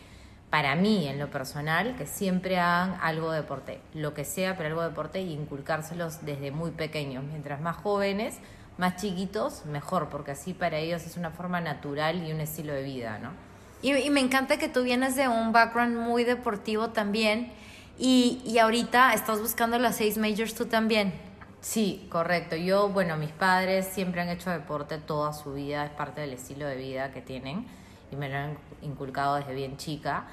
para 0.50 0.76
mí, 0.76 1.08
en 1.08 1.20
lo 1.20 1.30
personal, 1.30 1.96
que 1.96 2.08
siempre 2.08 2.58
hagan 2.60 2.98
algo 3.02 3.32
de 3.32 3.42
deporte, 3.42 3.82
lo 3.94 4.16
que 4.16 4.26
sea, 4.26 4.58
pero 4.58 4.70
algo 4.70 4.82
de 4.82 4.90
deporte 4.90 5.22
y 5.22 5.34
inculcárselos 5.34 6.26
desde 6.26 6.52
muy 6.52 6.72
pequeños. 6.72 7.24
Mientras 7.24 7.62
más 7.62 7.78
jóvenes, 7.78 8.40
más 8.80 8.96
chiquitos, 8.96 9.66
mejor, 9.66 10.10
porque 10.10 10.32
así 10.32 10.54
para 10.54 10.78
ellos 10.78 11.06
es 11.06 11.18
una 11.18 11.30
forma 11.30 11.62
natural 11.62 12.28
y 12.28 12.32
un 12.32 12.42
estilo 12.42 12.74
de 12.74 12.82
vida, 12.82 13.20
¿no? 13.20 13.49
Y, 13.82 14.10
me 14.10 14.20
encanta 14.20 14.58
que 14.58 14.70
tú 14.70 14.84
vienes 14.84 15.16
de 15.16 15.28
un 15.28 15.52
background 15.52 15.98
muy 15.98 16.24
deportivo 16.24 16.90
también 16.90 17.52
y, 17.98 18.42
y 18.46 18.58
ahorita 18.58 19.14
estás 19.14 19.40
buscando 19.40 19.80
las 19.80 19.96
seis 19.96 20.18
majors 20.18 20.54
tú 20.54 20.66
también. 20.66 21.14
Sí, 21.62 22.08
correcto. 22.10 22.56
Yo, 22.56 22.90
bueno, 22.90 23.18
mis 23.18 23.32
padres 23.32 23.88
siempre 23.88 24.22
han 24.22 24.30
hecho 24.30 24.50
deporte 24.50 24.98
toda 24.98 25.34
su 25.34 25.54
vida, 25.54 25.86
es 25.86 25.92
parte 25.92 26.22
del 26.22 26.34
estilo 26.34 26.66
de 26.66 26.78
vida 26.78 27.12
que 27.12 27.22
tienen 27.22 27.66
y 28.12 28.16
me 28.16 28.30
lo 28.30 28.38
han 28.38 28.58
inculcado 28.82 29.36
desde 29.36 29.54
bien 29.54 29.78
chica. 29.78 30.26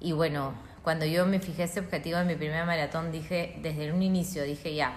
Y 0.00 0.12
bueno, 0.12 0.52
cuando 0.82 1.04
yo 1.06 1.26
me 1.26 1.40
fijé 1.40 1.64
ese 1.64 1.80
objetivo 1.80 2.18
en 2.18 2.26
mi 2.26 2.36
primera 2.36 2.64
maratón, 2.64 3.12
dije, 3.12 3.58
desde 3.62 3.92
un 3.92 4.02
inicio, 4.02 4.42
dije 4.44 4.74
ya, 4.74 4.92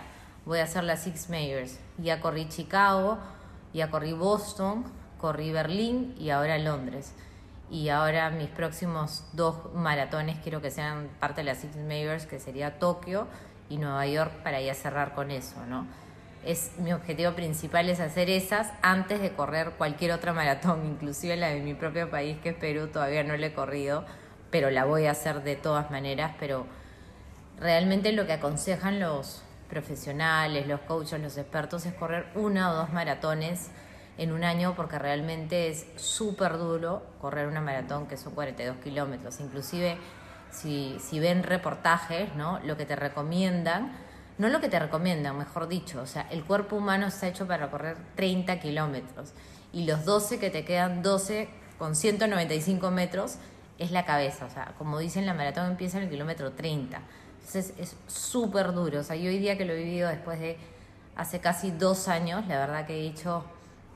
voy 0.45 0.59
a 0.59 0.63
hacer 0.63 0.83
las 0.83 1.03
Six 1.03 1.29
Majors. 1.29 1.79
Ya 1.97 2.19
corrí 2.21 2.47
Chicago, 2.47 3.17
ya 3.73 3.89
corrí 3.89 4.13
Boston, 4.13 4.85
corrí 5.19 5.51
Berlín 5.51 6.15
y 6.19 6.29
ahora 6.29 6.57
Londres. 6.57 7.13
Y 7.71 7.89
ahora 7.89 8.29
mis 8.29 8.49
próximos 8.49 9.23
dos 9.33 9.73
maratones 9.73 10.37
quiero 10.43 10.61
que 10.61 10.69
sean 10.69 11.09
parte 11.19 11.41
de 11.41 11.45
las 11.45 11.59
Six 11.59 11.77
Majors, 11.77 12.27
que 12.27 12.39
sería 12.39 12.77
Tokio 12.77 13.27
y 13.69 13.77
Nueva 13.77 14.05
York, 14.05 14.31
para 14.43 14.61
ya 14.61 14.75
cerrar 14.75 15.15
con 15.15 15.31
eso, 15.31 15.65
¿no? 15.65 15.87
es 16.45 16.71
mi 16.79 16.91
objetivo 16.91 17.33
principal 17.33 17.89
es 17.89 17.99
hacer 17.99 18.29
esas 18.29 18.71
antes 18.81 19.21
de 19.21 19.31
correr 19.33 19.71
cualquier 19.77 20.11
otra 20.11 20.33
maratón, 20.33 20.85
inclusive 20.91 21.37
la 21.37 21.49
de 21.49 21.61
mi 21.61 21.73
propio 21.73 22.09
país 22.09 22.37
que 22.41 22.49
es 22.49 22.55
Perú, 22.55 22.87
todavía 22.87 23.23
no 23.23 23.37
la 23.37 23.47
he 23.47 23.53
corrido, 23.53 24.05
pero 24.49 24.69
la 24.69 24.85
voy 24.85 25.05
a 25.05 25.11
hacer 25.11 25.43
de 25.43 25.55
todas 25.55 25.91
maneras, 25.91 26.33
pero 26.39 26.65
realmente 27.59 28.11
lo 28.11 28.25
que 28.25 28.33
aconsejan 28.33 28.99
los 28.99 29.43
profesionales, 29.69 30.67
los 30.67 30.81
coaches, 30.81 31.21
los 31.21 31.37
expertos 31.37 31.85
es 31.85 31.93
correr 31.93 32.25
una 32.35 32.71
o 32.71 32.75
dos 32.75 32.91
maratones 32.91 33.69
en 34.17 34.31
un 34.31 34.43
año 34.43 34.73
porque 34.75 34.99
realmente 34.99 35.69
es 35.69 35.85
súper 35.95 36.57
duro 36.57 37.03
correr 37.19 37.47
una 37.47 37.61
maratón 37.61 38.07
que 38.07 38.17
son 38.17 38.33
42 38.33 38.77
kilómetros. 38.77 39.39
Inclusive 39.39 39.97
si, 40.51 40.97
si 40.99 41.19
ven 41.19 41.43
reportajes, 41.43 42.35
¿no? 42.35 42.59
lo 42.63 42.77
que 42.77 42.85
te 42.85 42.95
recomiendan 42.95 43.91
no 44.41 44.49
lo 44.49 44.59
que 44.59 44.69
te 44.69 44.79
recomiendan, 44.79 45.37
mejor 45.37 45.67
dicho, 45.67 46.01
o 46.01 46.07
sea, 46.07 46.27
el 46.31 46.43
cuerpo 46.43 46.75
humano 46.75 47.05
está 47.05 47.27
hecho 47.27 47.45
para 47.45 47.69
correr 47.69 47.95
30 48.15 48.59
kilómetros 48.59 49.33
y 49.71 49.85
los 49.85 50.03
12 50.03 50.39
que 50.39 50.49
te 50.49 50.65
quedan, 50.65 51.03
12 51.03 51.47
con 51.77 51.95
195 51.95 52.89
metros, 52.89 53.35
es 53.77 53.91
la 53.91 54.03
cabeza, 54.03 54.45
o 54.45 54.49
sea, 54.49 54.73
como 54.79 54.97
dicen, 54.97 55.27
la 55.27 55.35
maratón 55.35 55.69
empieza 55.69 55.97
en 55.97 56.05
el 56.05 56.09
kilómetro 56.09 56.53
30, 56.53 57.01
entonces 57.35 57.73
es 57.77 57.95
súper 58.07 58.73
duro, 58.73 59.01
o 59.01 59.03
sea, 59.03 59.15
yo 59.15 59.29
hoy 59.29 59.37
día 59.37 59.59
que 59.59 59.65
lo 59.65 59.73
he 59.73 59.83
vivido 59.83 60.09
después 60.09 60.39
de 60.39 60.57
hace 61.15 61.39
casi 61.39 61.69
dos 61.69 62.07
años, 62.07 62.47
la 62.47 62.57
verdad 62.57 62.87
que 62.87 62.97
he 62.97 63.01
dicho, 63.03 63.45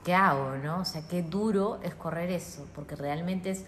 ¿qué 0.05 0.13
hago, 0.13 0.55
no? 0.55 0.79
O 0.81 0.85
sea, 0.85 1.01
qué 1.09 1.23
duro 1.23 1.79
es 1.83 1.95
correr 1.95 2.31
eso, 2.31 2.65
porque 2.73 2.95
realmente 2.95 3.49
es 3.49 3.65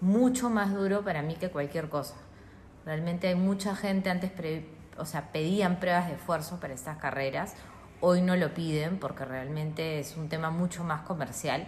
mucho 0.00 0.50
más 0.50 0.74
duro 0.74 1.04
para 1.04 1.22
mí 1.22 1.36
que 1.36 1.50
cualquier 1.50 1.88
cosa. 1.88 2.16
Realmente 2.84 3.28
hay 3.28 3.36
mucha 3.36 3.76
gente 3.76 4.10
antes 4.10 4.30
pre 4.30 4.66
o 4.96 5.04
sea, 5.06 5.32
pedían 5.32 5.80
pruebas 5.80 6.08
de 6.08 6.14
esfuerzo 6.14 6.60
para 6.60 6.74
estas 6.74 6.98
carreras. 6.98 7.54
Hoy 8.00 8.22
no 8.22 8.36
lo 8.36 8.54
piden 8.54 8.98
porque 8.98 9.24
realmente 9.24 9.98
es 9.98 10.16
un 10.16 10.28
tema 10.28 10.50
mucho 10.50 10.84
más 10.84 11.02
comercial. 11.02 11.66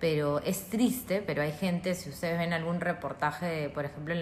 Pero 0.00 0.40
es 0.40 0.68
triste, 0.68 1.22
pero 1.24 1.42
hay 1.42 1.52
gente, 1.52 1.94
si 1.94 2.10
ustedes 2.10 2.38
ven 2.38 2.52
algún 2.52 2.80
reportaje, 2.80 3.70
por 3.70 3.84
ejemplo, 3.84 4.12
en 4.12 4.20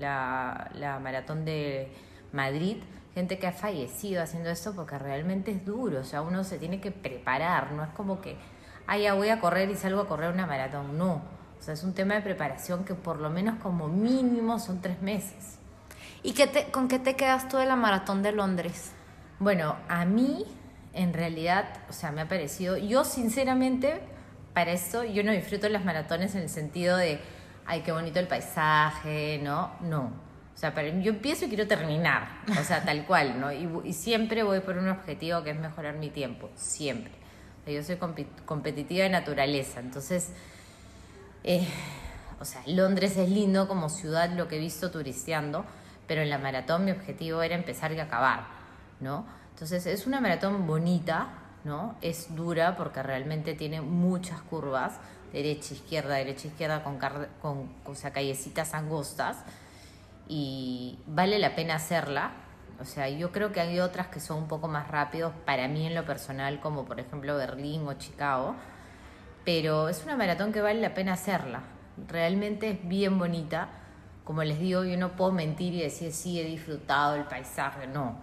la, 0.00 0.70
la, 0.74 0.98
maratón 0.98 1.44
de 1.44 1.92
Madrid, 2.32 2.78
gente 3.14 3.38
que 3.38 3.46
ha 3.46 3.52
fallecido 3.52 4.22
haciendo 4.22 4.50
esto 4.50 4.74
porque 4.74 4.98
realmente 4.98 5.52
es 5.52 5.64
duro, 5.64 6.00
o 6.00 6.04
sea, 6.04 6.20
uno 6.20 6.44
se 6.44 6.58
tiene 6.58 6.80
que 6.80 6.90
preparar, 6.90 7.72
no 7.72 7.84
es 7.84 7.90
como 7.90 8.20
que, 8.20 8.36
ah, 8.86 8.98
ya 8.98 9.14
voy 9.14 9.28
a 9.28 9.40
correr 9.40 9.70
y 9.70 9.76
salgo 9.76 10.00
a 10.00 10.08
correr 10.08 10.32
una 10.32 10.46
maratón, 10.46 10.98
no, 10.98 11.22
o 11.58 11.62
sea, 11.62 11.74
es 11.74 11.82
un 11.84 11.94
tema 11.94 12.14
de 12.14 12.20
preparación 12.20 12.84
que 12.84 12.94
por 12.94 13.20
lo 13.20 13.30
menos 13.30 13.58
como 13.62 13.88
mínimo 13.88 14.58
son 14.58 14.80
tres 14.80 15.00
meses. 15.00 15.58
¿Y 16.22 16.32
qué 16.32 16.46
te, 16.46 16.70
con 16.70 16.88
qué 16.88 16.98
te 16.98 17.16
quedas 17.16 17.48
tú 17.48 17.58
de 17.58 17.66
la 17.66 17.76
maratón 17.76 18.22
de 18.22 18.32
Londres? 18.32 18.92
Bueno, 19.38 19.76
a 19.88 20.04
mí 20.04 20.44
en 20.94 21.12
realidad, 21.12 21.66
o 21.88 21.92
sea, 21.92 22.12
me 22.12 22.22
ha 22.22 22.28
parecido, 22.28 22.76
yo 22.76 23.04
sinceramente, 23.04 24.00
para 24.54 24.72
eso, 24.72 25.04
yo 25.04 25.24
no 25.24 25.32
disfruto 25.32 25.68
las 25.68 25.84
maratones 25.84 26.34
en 26.34 26.42
el 26.42 26.48
sentido 26.48 26.96
de, 26.96 27.20
ay, 27.66 27.80
qué 27.80 27.92
bonito 27.92 28.20
el 28.20 28.28
paisaje, 28.28 29.40
¿no? 29.42 29.72
No. 29.80 30.12
O 30.54 30.56
sea, 30.56 30.72
para, 30.72 30.88
yo 30.88 31.10
empiezo 31.10 31.46
y 31.46 31.48
quiero 31.48 31.66
terminar, 31.66 32.28
o 32.58 32.62
sea, 32.62 32.84
tal 32.84 33.04
cual, 33.06 33.40
¿no? 33.40 33.52
Y, 33.52 33.92
siempre 33.92 34.44
voy 34.44 34.60
por 34.60 34.78
un 34.78 34.88
objetivo 34.88 35.42
que 35.42 35.50
es 35.50 35.58
mejorar 35.58 35.96
mi 35.96 36.10
tiempo, 36.10 36.48
siempre. 36.54 37.12
Yo 37.66 37.82
soy 37.82 37.98
competitiva 38.44 39.04
de 39.04 39.10
naturaleza, 39.10 39.80
entonces, 39.80 40.30
eh, 41.44 41.66
o 42.40 42.44
sea, 42.44 42.62
Londres 42.66 43.16
es 43.16 43.28
lindo 43.28 43.68
como 43.68 43.88
ciudad, 43.88 44.30
lo 44.30 44.48
que 44.48 44.56
he 44.56 44.60
visto 44.60 44.90
turisteando, 44.90 45.64
pero 46.06 46.22
en 46.22 46.30
la 46.30 46.38
maratón 46.38 46.84
mi 46.84 46.90
objetivo 46.90 47.42
era 47.42 47.54
empezar 47.54 47.92
y 47.92 48.00
acabar, 48.00 48.46
¿no? 49.00 49.24
Entonces 49.50 49.86
es 49.86 50.06
una 50.06 50.20
maratón 50.20 50.66
bonita, 50.66 51.28
¿no? 51.64 51.96
Es 52.02 52.34
dura 52.34 52.76
porque 52.76 53.02
realmente 53.02 53.54
tiene 53.54 53.80
muchas 53.80 54.40
curvas, 54.42 54.94
derecha, 55.32 55.74
izquierda, 55.74 56.14
derecha, 56.14 56.48
izquierda, 56.48 56.84
con, 56.84 56.98
con 57.40 57.70
o 57.86 57.94
sea, 57.94 58.12
callecitas 58.12 58.74
angostas, 58.74 59.38
y 60.28 60.98
vale 61.06 61.38
la 61.38 61.54
pena 61.54 61.76
hacerla. 61.76 62.32
O 62.80 62.84
sea, 62.84 63.08
yo 63.08 63.32
creo 63.32 63.52
que 63.52 63.60
hay 63.60 63.80
otras 63.80 64.08
que 64.08 64.20
son 64.20 64.38
un 64.38 64.48
poco 64.48 64.68
más 64.68 64.88
rápidos 64.88 65.32
para 65.44 65.68
mí 65.68 65.86
en 65.86 65.94
lo 65.94 66.04
personal, 66.04 66.60
como 66.60 66.84
por 66.84 67.00
ejemplo 67.00 67.36
Berlín 67.36 67.86
o 67.86 67.94
Chicago, 67.94 68.54
pero 69.44 69.88
es 69.88 70.02
una 70.04 70.16
maratón 70.16 70.52
que 70.52 70.60
vale 70.60 70.80
la 70.80 70.94
pena 70.94 71.12
hacerla. 71.12 71.62
Realmente 72.08 72.70
es 72.70 72.88
bien 72.88 73.18
bonita 73.18 73.68
como 74.24 74.42
les 74.42 74.58
digo, 74.58 74.84
yo 74.84 74.96
no 74.96 75.16
puedo 75.16 75.32
mentir 75.32 75.74
y 75.74 75.82
decir, 75.82 76.12
sí, 76.12 76.40
he 76.40 76.44
disfrutado 76.44 77.14
el 77.14 77.24
paisaje, 77.24 77.86
no, 77.86 78.16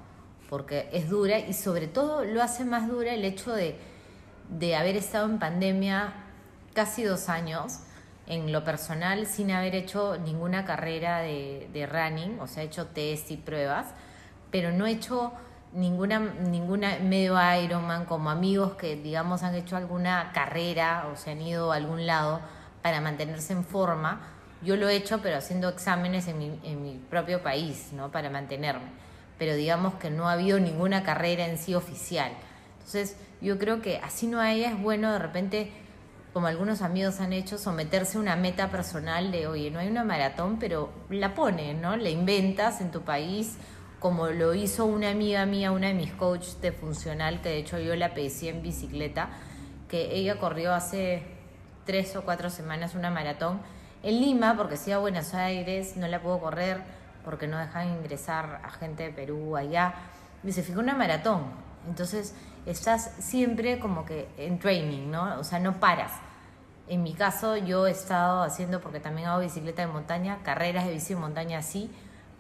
porque 0.50 0.90
es 0.92 1.08
dura 1.10 1.38
y 1.38 1.54
sobre 1.54 1.88
todo 1.88 2.26
lo 2.26 2.42
hace 2.42 2.66
más 2.66 2.88
dura 2.88 3.14
el 3.14 3.24
hecho 3.24 3.54
de, 3.54 3.76
de 4.50 4.76
haber 4.76 4.98
estado 4.98 5.28
en 5.28 5.38
pandemia 5.38 6.14
casi 6.74 7.04
dos 7.04 7.30
años 7.30 7.82
en 8.26 8.52
lo 8.52 8.64
personal 8.64 9.28
sin 9.28 9.52
haber 9.52 9.76
hecho 9.76 10.18
ninguna 10.18 10.66
carrera 10.66 11.20
de, 11.20 11.70
de 11.72 11.86
running, 11.86 12.40
o 12.40 12.48
sea, 12.48 12.64
he 12.64 12.66
hecho 12.66 12.88
test 12.88 13.30
y 13.30 13.38
pruebas, 13.38 13.88
pero 14.52 14.72
no 14.72 14.86
he 14.86 14.92
hecho 14.92 15.34
ninguna, 15.74 16.20
ninguna 16.20 17.00
medio 17.00 17.36
Ironman 17.62 18.06
como 18.06 18.30
amigos 18.30 18.74
que, 18.74 18.96
digamos, 18.96 19.44
han 19.44 19.56
hecho 19.56 19.78
alguna 19.78 20.32
carrera 20.34 21.08
o 21.12 21.16
se 21.16 21.32
han 21.32 21.42
ido 21.42 21.72
a 21.72 21.78
algún 21.78 22.06
lado 22.06 22.42
para 22.82 23.02
mantenerse 23.02 23.54
en 23.54 23.64
forma 23.64 24.22
yo 24.64 24.76
lo 24.76 24.90
he 24.90 24.96
hecho, 24.96 25.22
pero 25.22 25.38
haciendo 25.38 25.70
exámenes 25.70 26.28
en 26.28 26.38
mi, 26.38 26.60
en 26.64 26.84
mi 26.84 27.00
propio 27.10 27.42
país, 27.42 27.90
¿no? 27.94 28.12
Para 28.12 28.30
mantenerme. 28.30 28.86
Pero 29.38 29.56
digamos 29.56 29.96
que 29.96 30.12
no 30.12 30.30
ha 30.30 30.34
habido 30.34 30.60
ninguna 30.60 31.04
carrera 31.04 31.48
en 31.48 31.58
sí 31.58 31.74
oficial. 31.74 32.32
Entonces, 32.76 33.18
yo 33.42 33.58
creo 33.58 33.82
que 33.82 33.98
así 33.98 34.28
no 34.28 34.40
haya, 34.40 34.70
es 34.70 34.80
bueno 34.80 35.12
de 35.12 35.20
repente, 35.20 35.72
como 36.32 36.46
algunos 36.46 36.84
amigos 36.84 37.20
han 37.22 37.34
hecho, 37.34 37.58
someterse 37.58 38.18
a 38.18 38.22
una 38.22 38.36
meta 38.36 38.70
personal 38.70 39.32
de, 39.32 39.48
oye, 39.48 39.72
no 39.72 39.80
hay 39.80 39.88
una 39.88 40.04
maratón, 40.04 40.58
pero 40.60 40.92
la 41.10 41.34
pone, 41.34 41.74
¿no? 41.74 41.96
La 41.96 42.10
inventas 42.10 42.82
en 42.82 42.92
tu 42.92 43.02
país, 43.02 43.58
como 44.02 44.28
lo 44.30 44.56
hizo 44.56 44.86
una 44.88 45.12
amiga 45.12 45.46
mía, 45.46 45.72
una 45.72 45.88
de 45.88 45.94
mis 45.94 46.12
coaches 46.12 46.60
de 46.60 46.72
funcional, 46.72 47.40
que 47.40 47.50
de 47.50 47.58
hecho 47.60 47.78
yo 47.78 47.96
la 47.96 48.16
pedí 48.16 48.48
en 48.48 48.64
bicicleta, 48.64 49.30
que 49.88 50.16
ella 50.16 50.40
corrió 50.40 50.74
hace 50.74 51.24
tres 51.86 52.16
o 52.16 52.24
cuatro 52.24 52.50
semanas 52.50 52.96
una 52.96 53.12
maratón 53.12 53.62
en 54.02 54.20
Lima, 54.20 54.58
porque 54.58 54.76
si 54.76 54.92
a 54.92 54.98
Buenos 54.98 55.36
Aires 55.36 55.98
no 55.98 56.08
la 56.08 56.20
puedo 56.20 56.40
correr 56.40 56.82
porque 57.24 57.46
no 57.46 57.60
dejan 57.60 57.90
ingresar 57.90 58.62
a 58.64 58.72
gente 58.72 59.04
de 59.04 59.12
Perú 59.12 59.56
allá. 59.56 59.94
Y 60.44 60.52
se 60.52 60.64
fijó 60.64 60.80
una 60.80 60.96
maratón. 60.96 61.44
Entonces 61.88 62.34
estás 62.66 63.12
siempre 63.20 63.78
como 63.78 64.04
que 64.04 64.28
en 64.38 64.58
training, 64.58 65.12
¿no? 65.12 65.40
O 65.40 65.44
sea, 65.44 65.60
no 65.60 65.80
paras. 65.80 66.12
En 66.88 67.04
mi 67.04 67.14
caso, 67.14 67.56
yo 67.56 67.86
he 67.86 67.92
estado 67.92 68.42
haciendo, 68.42 68.82
porque 68.82 69.00
también 69.00 69.28
hago 69.28 69.42
bicicleta 69.42 69.84
de 69.84 69.88
montaña, 69.90 70.40
carreras 70.42 70.86
de 70.86 70.94
bici 70.94 71.14
de 71.14 71.20
montaña 71.20 71.62
sí, 71.62 71.92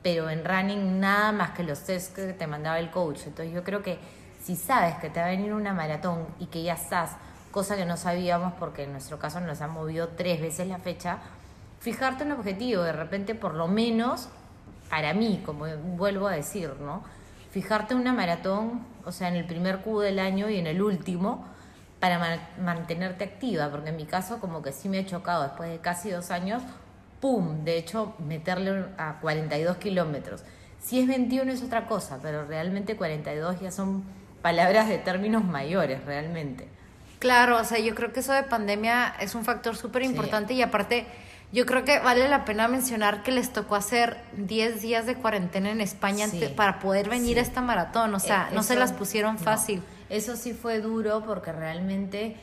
pero 0.03 0.29
en 0.29 0.43
running 0.43 0.99
nada 0.99 1.31
más 1.31 1.51
que 1.51 1.63
los 1.63 1.83
test 1.83 2.15
que 2.15 2.33
te 2.33 2.47
mandaba 2.47 2.79
el 2.79 2.91
coach. 2.91 3.21
Entonces 3.27 3.53
yo 3.53 3.63
creo 3.63 3.83
que 3.83 3.99
si 4.41 4.55
sabes 4.55 4.95
que 4.95 5.09
te 5.09 5.19
va 5.19 5.27
a 5.27 5.29
venir 5.29 5.53
una 5.53 5.73
maratón 5.73 6.25
y 6.39 6.47
que 6.47 6.63
ya 6.63 6.73
estás, 6.73 7.11
cosa 7.51 7.75
que 7.75 7.85
no 7.85 7.97
sabíamos 7.97 8.53
porque 8.53 8.83
en 8.83 8.91
nuestro 8.91 9.19
caso 9.19 9.39
nos 9.39 9.61
han 9.61 9.71
movido 9.71 10.09
tres 10.09 10.41
veces 10.41 10.67
la 10.67 10.79
fecha, 10.79 11.19
fijarte 11.79 12.23
un 12.23 12.31
objetivo, 12.31 12.83
de 12.83 12.93
repente 12.93 13.35
por 13.35 13.53
lo 13.53 13.67
menos, 13.67 14.29
para 14.89 15.13
mí, 15.13 15.41
como 15.45 15.65
vuelvo 15.95 16.27
a 16.27 16.31
decir, 16.31 16.75
¿no? 16.79 17.03
Fijarte 17.51 17.95
una 17.95 18.13
maratón, 18.13 18.85
o 19.05 19.11
sea, 19.11 19.27
en 19.27 19.35
el 19.35 19.45
primer 19.45 19.79
Q 19.81 19.99
del 19.99 20.19
año 20.19 20.49
y 20.49 20.57
en 20.57 20.67
el 20.67 20.81
último, 20.81 21.45
para 21.99 22.39
mantenerte 22.59 23.23
activa, 23.23 23.69
porque 23.69 23.89
en 23.89 23.95
mi 23.95 24.05
caso 24.05 24.39
como 24.39 24.61
que 24.61 24.71
sí 24.71 24.89
me 24.89 24.99
he 24.99 25.05
chocado 25.05 25.43
después 25.43 25.69
de 25.69 25.79
casi 25.79 26.09
dos 26.09 26.31
años, 26.31 26.63
¡pum! 27.21 27.63
De 27.63 27.77
hecho, 27.77 28.15
meterle 28.19 28.85
a 28.97 29.19
42 29.21 29.77
kilómetros. 29.77 30.43
Si 30.81 30.99
es 30.99 31.07
21 31.07 31.51
es 31.51 31.61
otra 31.61 31.85
cosa, 31.85 32.19
pero 32.21 32.45
realmente 32.45 32.97
42 32.97 33.61
ya 33.61 33.71
son 33.71 34.03
palabras 34.41 34.89
de 34.89 34.97
términos 34.97 35.45
mayores, 35.45 36.03
realmente. 36.03 36.67
Claro, 37.19 37.57
o 37.57 37.63
sea, 37.63 37.77
yo 37.77 37.93
creo 37.93 38.11
que 38.11 38.21
eso 38.21 38.33
de 38.33 38.43
pandemia 38.43 39.15
es 39.19 39.35
un 39.35 39.45
factor 39.45 39.75
súper 39.75 40.01
importante 40.01 40.55
y 40.55 40.63
aparte 40.63 41.05
yo 41.53 41.67
creo 41.67 41.85
que 41.85 41.99
vale 41.99 42.27
la 42.27 42.45
pena 42.45 42.67
mencionar 42.67 43.21
que 43.21 43.31
les 43.31 43.53
tocó 43.53 43.75
hacer 43.75 44.17
10 44.37 44.81
días 44.81 45.05
de 45.05 45.15
cuarentena 45.15 45.69
en 45.69 45.81
España 45.81 46.25
para 46.55 46.79
poder 46.79 47.09
venir 47.09 47.37
a 47.37 47.41
esta 47.41 47.61
maratón, 47.61 48.15
o 48.15 48.19
sea, 48.19 48.47
eh, 48.49 48.55
no 48.55 48.63
se 48.63 48.75
las 48.75 48.93
pusieron 48.93 49.37
fácil. 49.37 49.83
Eso 50.09 50.35
sí 50.35 50.53
fue 50.53 50.79
duro 50.79 51.23
porque 51.23 51.51
realmente 51.51 52.37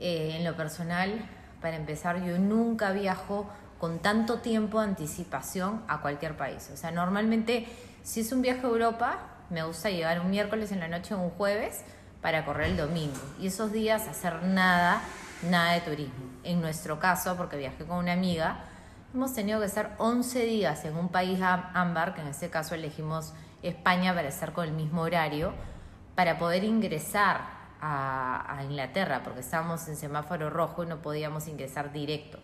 eh, 0.00 0.34
en 0.36 0.44
lo 0.44 0.56
personal, 0.56 1.24
para 1.60 1.76
empezar, 1.76 2.24
yo 2.24 2.38
nunca 2.38 2.90
viajo 2.90 3.48
con 3.78 4.00
tanto 4.00 4.38
tiempo 4.38 4.80
de 4.80 4.88
anticipación 4.88 5.82
a 5.88 6.00
cualquier 6.00 6.36
país. 6.36 6.70
O 6.72 6.76
sea, 6.76 6.90
normalmente 6.90 7.66
si 8.02 8.20
es 8.20 8.32
un 8.32 8.42
viaje 8.42 8.60
a 8.60 8.70
Europa, 8.70 9.18
me 9.50 9.62
gusta 9.62 9.90
llegar 9.90 10.20
un 10.20 10.30
miércoles 10.30 10.72
en 10.72 10.80
la 10.80 10.88
noche 10.88 11.14
o 11.14 11.18
un 11.18 11.30
jueves 11.30 11.82
para 12.20 12.44
correr 12.44 12.68
el 12.68 12.76
domingo. 12.76 13.18
Y 13.38 13.48
esos 13.48 13.72
días 13.72 14.08
hacer 14.08 14.42
nada, 14.42 15.02
nada 15.48 15.72
de 15.72 15.80
turismo. 15.82 16.24
En 16.42 16.60
nuestro 16.60 16.98
caso, 16.98 17.36
porque 17.36 17.56
viajé 17.56 17.84
con 17.84 17.98
una 17.98 18.12
amiga, 18.12 18.64
hemos 19.14 19.34
tenido 19.34 19.60
que 19.60 19.66
estar 19.66 19.94
11 19.98 20.44
días 20.44 20.84
en 20.84 20.96
un 20.96 21.08
país 21.08 21.40
ámbar, 21.42 22.14
que 22.14 22.20
en 22.20 22.28
este 22.28 22.50
caso 22.50 22.74
elegimos 22.74 23.34
España 23.62 24.14
para 24.14 24.28
estar 24.28 24.52
con 24.52 24.64
el 24.64 24.72
mismo 24.72 25.02
horario, 25.02 25.52
para 26.14 26.38
poder 26.38 26.64
ingresar 26.64 27.42
a, 27.80 28.58
a 28.58 28.64
Inglaterra, 28.64 29.22
porque 29.22 29.40
estábamos 29.40 29.86
en 29.88 29.96
semáforo 29.96 30.50
rojo 30.50 30.82
y 30.82 30.86
no 30.86 31.00
podíamos 31.02 31.46
ingresar 31.46 31.92
directo. 31.92 32.38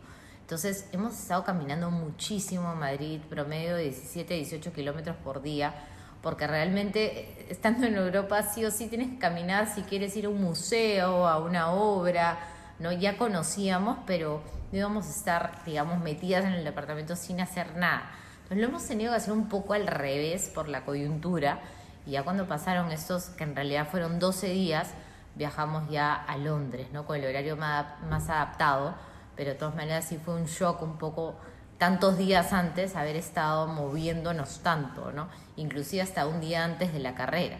Entonces 0.44 0.86
hemos 0.92 1.18
estado 1.18 1.42
caminando 1.42 1.90
muchísimo 1.90 2.70
en 2.70 2.78
Madrid, 2.78 3.20
promedio 3.30 3.76
de 3.76 3.84
17, 3.84 4.34
18 4.34 4.74
kilómetros 4.74 5.16
por 5.16 5.40
día, 5.40 5.74
porque 6.20 6.46
realmente 6.46 7.20
eh, 7.20 7.46
estando 7.48 7.86
en 7.86 7.94
Europa 7.94 8.42
sí 8.42 8.62
o 8.62 8.70
sí 8.70 8.88
tienes 8.88 9.08
que 9.08 9.18
caminar 9.18 9.74
si 9.74 9.80
quieres 9.84 10.14
ir 10.18 10.26
a 10.26 10.28
un 10.28 10.42
museo, 10.42 11.26
a 11.26 11.38
una 11.38 11.72
obra, 11.72 12.40
¿no? 12.78 12.92
Ya 12.92 13.16
conocíamos, 13.16 14.00
pero 14.06 14.42
no 14.70 14.76
íbamos 14.76 15.06
a 15.06 15.10
estar, 15.12 15.64
digamos, 15.64 16.00
metidas 16.00 16.44
en 16.44 16.52
el 16.52 16.64
departamento 16.64 17.16
sin 17.16 17.40
hacer 17.40 17.74
nada. 17.76 18.10
Entonces 18.42 18.58
lo 18.58 18.64
hemos 18.66 18.86
tenido 18.86 19.12
que 19.12 19.16
hacer 19.16 19.32
un 19.32 19.48
poco 19.48 19.72
al 19.72 19.86
revés 19.86 20.50
por 20.54 20.68
la 20.68 20.84
coyuntura, 20.84 21.60
y 22.04 22.10
ya 22.10 22.22
cuando 22.22 22.46
pasaron 22.46 22.92
estos, 22.92 23.30
que 23.30 23.44
en 23.44 23.56
realidad 23.56 23.88
fueron 23.90 24.18
12 24.18 24.48
días, 24.48 24.90
viajamos 25.36 25.90
ya 25.90 26.12
a 26.12 26.36
Londres, 26.36 26.88
¿no? 26.92 27.06
Con 27.06 27.16
el 27.16 27.24
horario 27.24 27.56
más 27.56 28.28
adaptado 28.28 28.94
pero 29.36 29.50
de 29.50 29.56
todas 29.56 29.74
maneras 29.74 30.06
sí 30.06 30.18
fue 30.18 30.34
un 30.34 30.46
shock 30.46 30.82
un 30.82 30.98
poco 30.98 31.34
tantos 31.78 32.16
días 32.18 32.52
antes 32.52 32.96
haber 32.96 33.16
estado 33.16 33.66
moviéndonos 33.66 34.60
tanto, 34.62 35.12
¿no? 35.12 35.28
Inclusive 35.56 36.02
hasta 36.02 36.26
un 36.26 36.40
día 36.40 36.64
antes 36.64 36.92
de 36.92 36.98
la 36.98 37.14
carrera. 37.14 37.58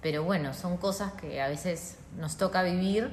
Pero 0.00 0.24
bueno, 0.24 0.54
son 0.54 0.76
cosas 0.76 1.12
que 1.12 1.42
a 1.42 1.48
veces 1.48 1.98
nos 2.16 2.36
toca 2.36 2.62
vivir. 2.62 3.10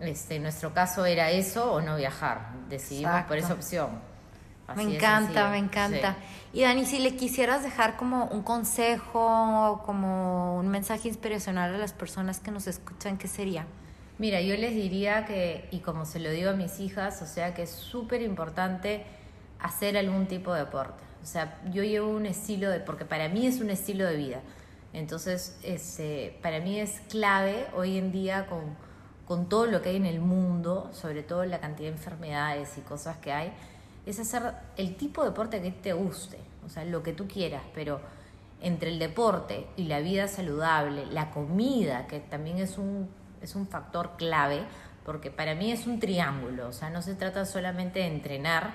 Este, 0.00 0.36
en 0.36 0.42
nuestro 0.42 0.72
caso 0.72 1.04
era 1.04 1.30
eso 1.30 1.72
o 1.72 1.80
no 1.80 1.96
viajar. 1.96 2.52
Decidimos 2.68 3.22
por 3.24 3.36
esa 3.36 3.52
opción. 3.52 3.90
me 4.74 4.82
encanta, 4.82 5.50
me 5.50 5.58
encanta. 5.58 6.16
Y 6.52 6.62
Dani, 6.62 6.86
si 6.86 6.98
le 6.98 7.16
quisieras 7.16 7.62
dejar 7.62 7.96
como 7.96 8.26
un 8.26 8.42
consejo, 8.42 9.82
como 9.84 10.56
un 10.56 10.68
mensaje 10.68 11.08
inspiracional 11.08 11.74
a 11.74 11.78
las 11.78 11.92
personas 11.92 12.40
que 12.40 12.50
nos 12.50 12.66
escuchan, 12.66 13.18
¿qué 13.18 13.28
sería? 13.28 13.66
Mira, 14.16 14.40
yo 14.40 14.56
les 14.56 14.74
diría 14.74 15.24
que, 15.26 15.68
y 15.72 15.80
como 15.80 16.04
se 16.04 16.20
lo 16.20 16.30
digo 16.30 16.50
a 16.50 16.52
mis 16.54 16.78
hijas, 16.78 17.20
o 17.20 17.26
sea 17.26 17.52
que 17.52 17.62
es 17.62 17.70
súper 17.70 18.22
importante 18.22 19.04
hacer 19.58 19.96
algún 19.96 20.26
tipo 20.26 20.52
de 20.52 20.60
deporte. 20.60 21.02
O 21.20 21.26
sea, 21.26 21.60
yo 21.72 21.82
llevo 21.82 22.10
un 22.10 22.26
estilo 22.26 22.70
de, 22.70 22.80
porque 22.80 23.04
para 23.04 23.28
mí 23.28 23.46
es 23.46 23.60
un 23.60 23.70
estilo 23.70 24.06
de 24.06 24.16
vida. 24.16 24.40
Entonces, 24.92 25.58
este, 25.64 26.38
para 26.42 26.60
mí 26.60 26.78
es 26.78 27.00
clave 27.08 27.66
hoy 27.74 27.98
en 27.98 28.12
día 28.12 28.46
con, 28.46 28.76
con 29.26 29.48
todo 29.48 29.66
lo 29.66 29.82
que 29.82 29.88
hay 29.88 29.96
en 29.96 30.06
el 30.06 30.20
mundo, 30.20 30.90
sobre 30.92 31.24
todo 31.24 31.44
la 31.44 31.58
cantidad 31.58 31.88
de 31.88 31.96
enfermedades 31.96 32.78
y 32.78 32.82
cosas 32.82 33.16
que 33.16 33.32
hay, 33.32 33.52
es 34.06 34.20
hacer 34.20 34.54
el 34.76 34.96
tipo 34.96 35.22
de 35.22 35.30
deporte 35.30 35.60
que 35.60 35.72
te 35.72 35.92
guste, 35.92 36.38
o 36.64 36.68
sea, 36.68 36.84
lo 36.84 37.02
que 37.02 37.12
tú 37.12 37.26
quieras, 37.26 37.62
pero 37.74 38.00
entre 38.60 38.90
el 38.90 38.98
deporte 38.98 39.66
y 39.76 39.84
la 39.84 40.00
vida 40.00 40.28
saludable, 40.28 41.06
la 41.06 41.30
comida, 41.30 42.06
que 42.06 42.20
también 42.20 42.58
es 42.58 42.78
un 42.78 43.08
es 43.44 43.54
un 43.54 43.66
factor 43.66 44.16
clave 44.16 44.64
porque 45.04 45.30
para 45.30 45.54
mí 45.54 45.70
es 45.70 45.86
un 45.86 46.00
triángulo, 46.00 46.68
o 46.68 46.72
sea, 46.72 46.90
no 46.90 47.02
se 47.02 47.14
trata 47.14 47.44
solamente 47.44 48.00
de 48.00 48.06
entrenar 48.06 48.72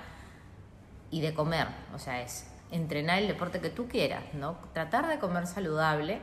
y 1.11 1.21
de 1.21 1.33
comer, 1.33 1.67
o 1.93 1.99
sea, 1.99 2.21
es 2.21 2.47
entrenar 2.71 3.19
el 3.19 3.27
deporte 3.27 3.59
que 3.59 3.69
tú 3.69 3.87
quieras, 3.87 4.23
¿no? 4.33 4.57
Tratar 4.73 5.07
de 5.07 5.17
comer 5.17 5.47
saludable 5.47 6.19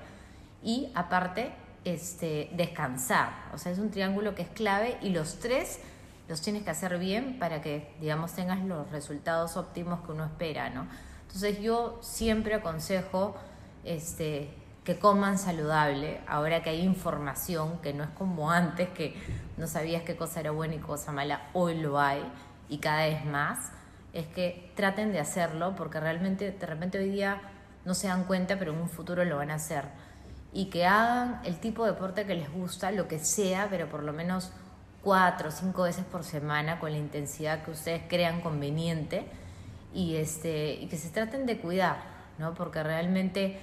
y 0.62 0.92
aparte 0.94 1.52
este, 1.84 2.50
descansar, 2.52 3.30
o 3.52 3.58
sea, 3.58 3.72
es 3.72 3.78
un 3.78 3.90
triángulo 3.90 4.34
que 4.34 4.42
es 4.42 4.48
clave 4.48 4.96
y 5.02 5.10
los 5.10 5.38
tres 5.40 5.80
los 6.28 6.40
tienes 6.40 6.62
que 6.62 6.70
hacer 6.70 6.98
bien 6.98 7.38
para 7.38 7.60
que, 7.60 7.94
digamos, 8.00 8.32
tengas 8.32 8.60
los 8.64 8.90
resultados 8.90 9.56
óptimos 9.56 10.04
que 10.04 10.12
uno 10.12 10.24
espera, 10.24 10.70
¿no? 10.70 10.86
Entonces 11.22 11.60
yo 11.60 11.98
siempre 12.02 12.54
aconsejo 12.54 13.36
este, 13.84 14.50
que 14.86 15.00
coman 15.00 15.36
saludable, 15.36 16.20
ahora 16.28 16.62
que 16.62 16.70
hay 16.70 16.82
información, 16.82 17.80
que 17.82 17.92
no 17.92 18.04
es 18.04 18.10
como 18.10 18.52
antes, 18.52 18.88
que 18.90 19.16
no 19.56 19.66
sabías 19.66 20.04
qué 20.04 20.14
cosa 20.14 20.38
era 20.38 20.52
buena 20.52 20.76
y 20.76 20.78
cosa 20.78 21.10
mala, 21.10 21.48
hoy 21.54 21.74
lo 21.76 21.98
hay 21.98 22.22
y 22.68 22.78
cada 22.78 23.04
vez 23.04 23.24
más, 23.24 23.72
es 24.12 24.28
que 24.28 24.70
traten 24.76 25.10
de 25.10 25.18
hacerlo 25.18 25.74
porque 25.74 25.98
realmente 25.98 26.52
de 26.52 26.66
repente 26.66 26.98
hoy 26.98 27.10
día 27.10 27.40
no 27.84 27.94
se 27.94 28.06
dan 28.06 28.24
cuenta, 28.24 28.60
pero 28.60 28.72
en 28.72 28.78
un 28.78 28.88
futuro 28.88 29.24
lo 29.24 29.38
van 29.38 29.50
a 29.50 29.54
hacer. 29.54 29.86
Y 30.52 30.66
que 30.66 30.86
hagan 30.86 31.40
el 31.44 31.58
tipo 31.58 31.84
de 31.84 31.90
deporte 31.90 32.24
que 32.24 32.36
les 32.36 32.52
gusta, 32.52 32.92
lo 32.92 33.08
que 33.08 33.18
sea, 33.18 33.66
pero 33.68 33.88
por 33.88 34.04
lo 34.04 34.12
menos 34.12 34.52
cuatro 35.02 35.48
o 35.48 35.50
cinco 35.50 35.82
veces 35.82 36.04
por 36.04 36.22
semana 36.22 36.78
con 36.78 36.92
la 36.92 36.98
intensidad 36.98 37.64
que 37.64 37.72
ustedes 37.72 38.02
crean 38.08 38.40
conveniente 38.40 39.26
y, 39.92 40.14
este, 40.14 40.74
y 40.74 40.86
que 40.86 40.96
se 40.96 41.10
traten 41.10 41.44
de 41.44 41.58
cuidar, 41.58 41.98
¿no? 42.38 42.54
Porque 42.54 42.84
realmente 42.84 43.60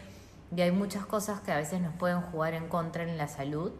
y 0.56 0.62
hay 0.62 0.72
muchas 0.72 1.06
cosas 1.06 1.42
que 1.42 1.52
a 1.52 1.58
veces 1.58 1.82
nos 1.82 1.94
pueden 1.96 2.22
jugar 2.22 2.54
en 2.54 2.68
contra 2.68 3.04
en 3.04 3.18
la 3.18 3.28
salud. 3.28 3.72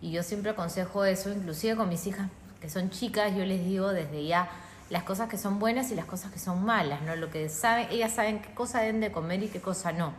Y 0.00 0.12
yo 0.12 0.22
siempre 0.22 0.50
aconsejo 0.50 1.04
eso, 1.04 1.30
inclusive 1.30 1.76
con 1.76 1.88
mis 1.88 2.06
hijas 2.06 2.30
que 2.60 2.70
son 2.70 2.90
chicas, 2.90 3.34
yo 3.34 3.44
les 3.44 3.64
digo 3.64 3.92
desde 3.92 4.26
ya 4.26 4.48
las 4.88 5.02
cosas 5.02 5.28
que 5.28 5.36
son 5.36 5.58
buenas 5.58 5.90
y 5.90 5.94
las 5.94 6.06
cosas 6.06 6.32
que 6.32 6.38
son 6.38 6.64
malas, 6.64 7.02
¿no? 7.02 7.16
Lo 7.16 7.28
que 7.28 7.48
saben, 7.48 7.88
ellas 7.90 8.12
saben 8.12 8.40
qué 8.40 8.54
cosa 8.54 8.80
deben 8.80 9.00
de 9.00 9.12
comer 9.12 9.42
y 9.42 9.48
qué 9.48 9.60
cosa 9.60 9.92
no. 9.92 10.14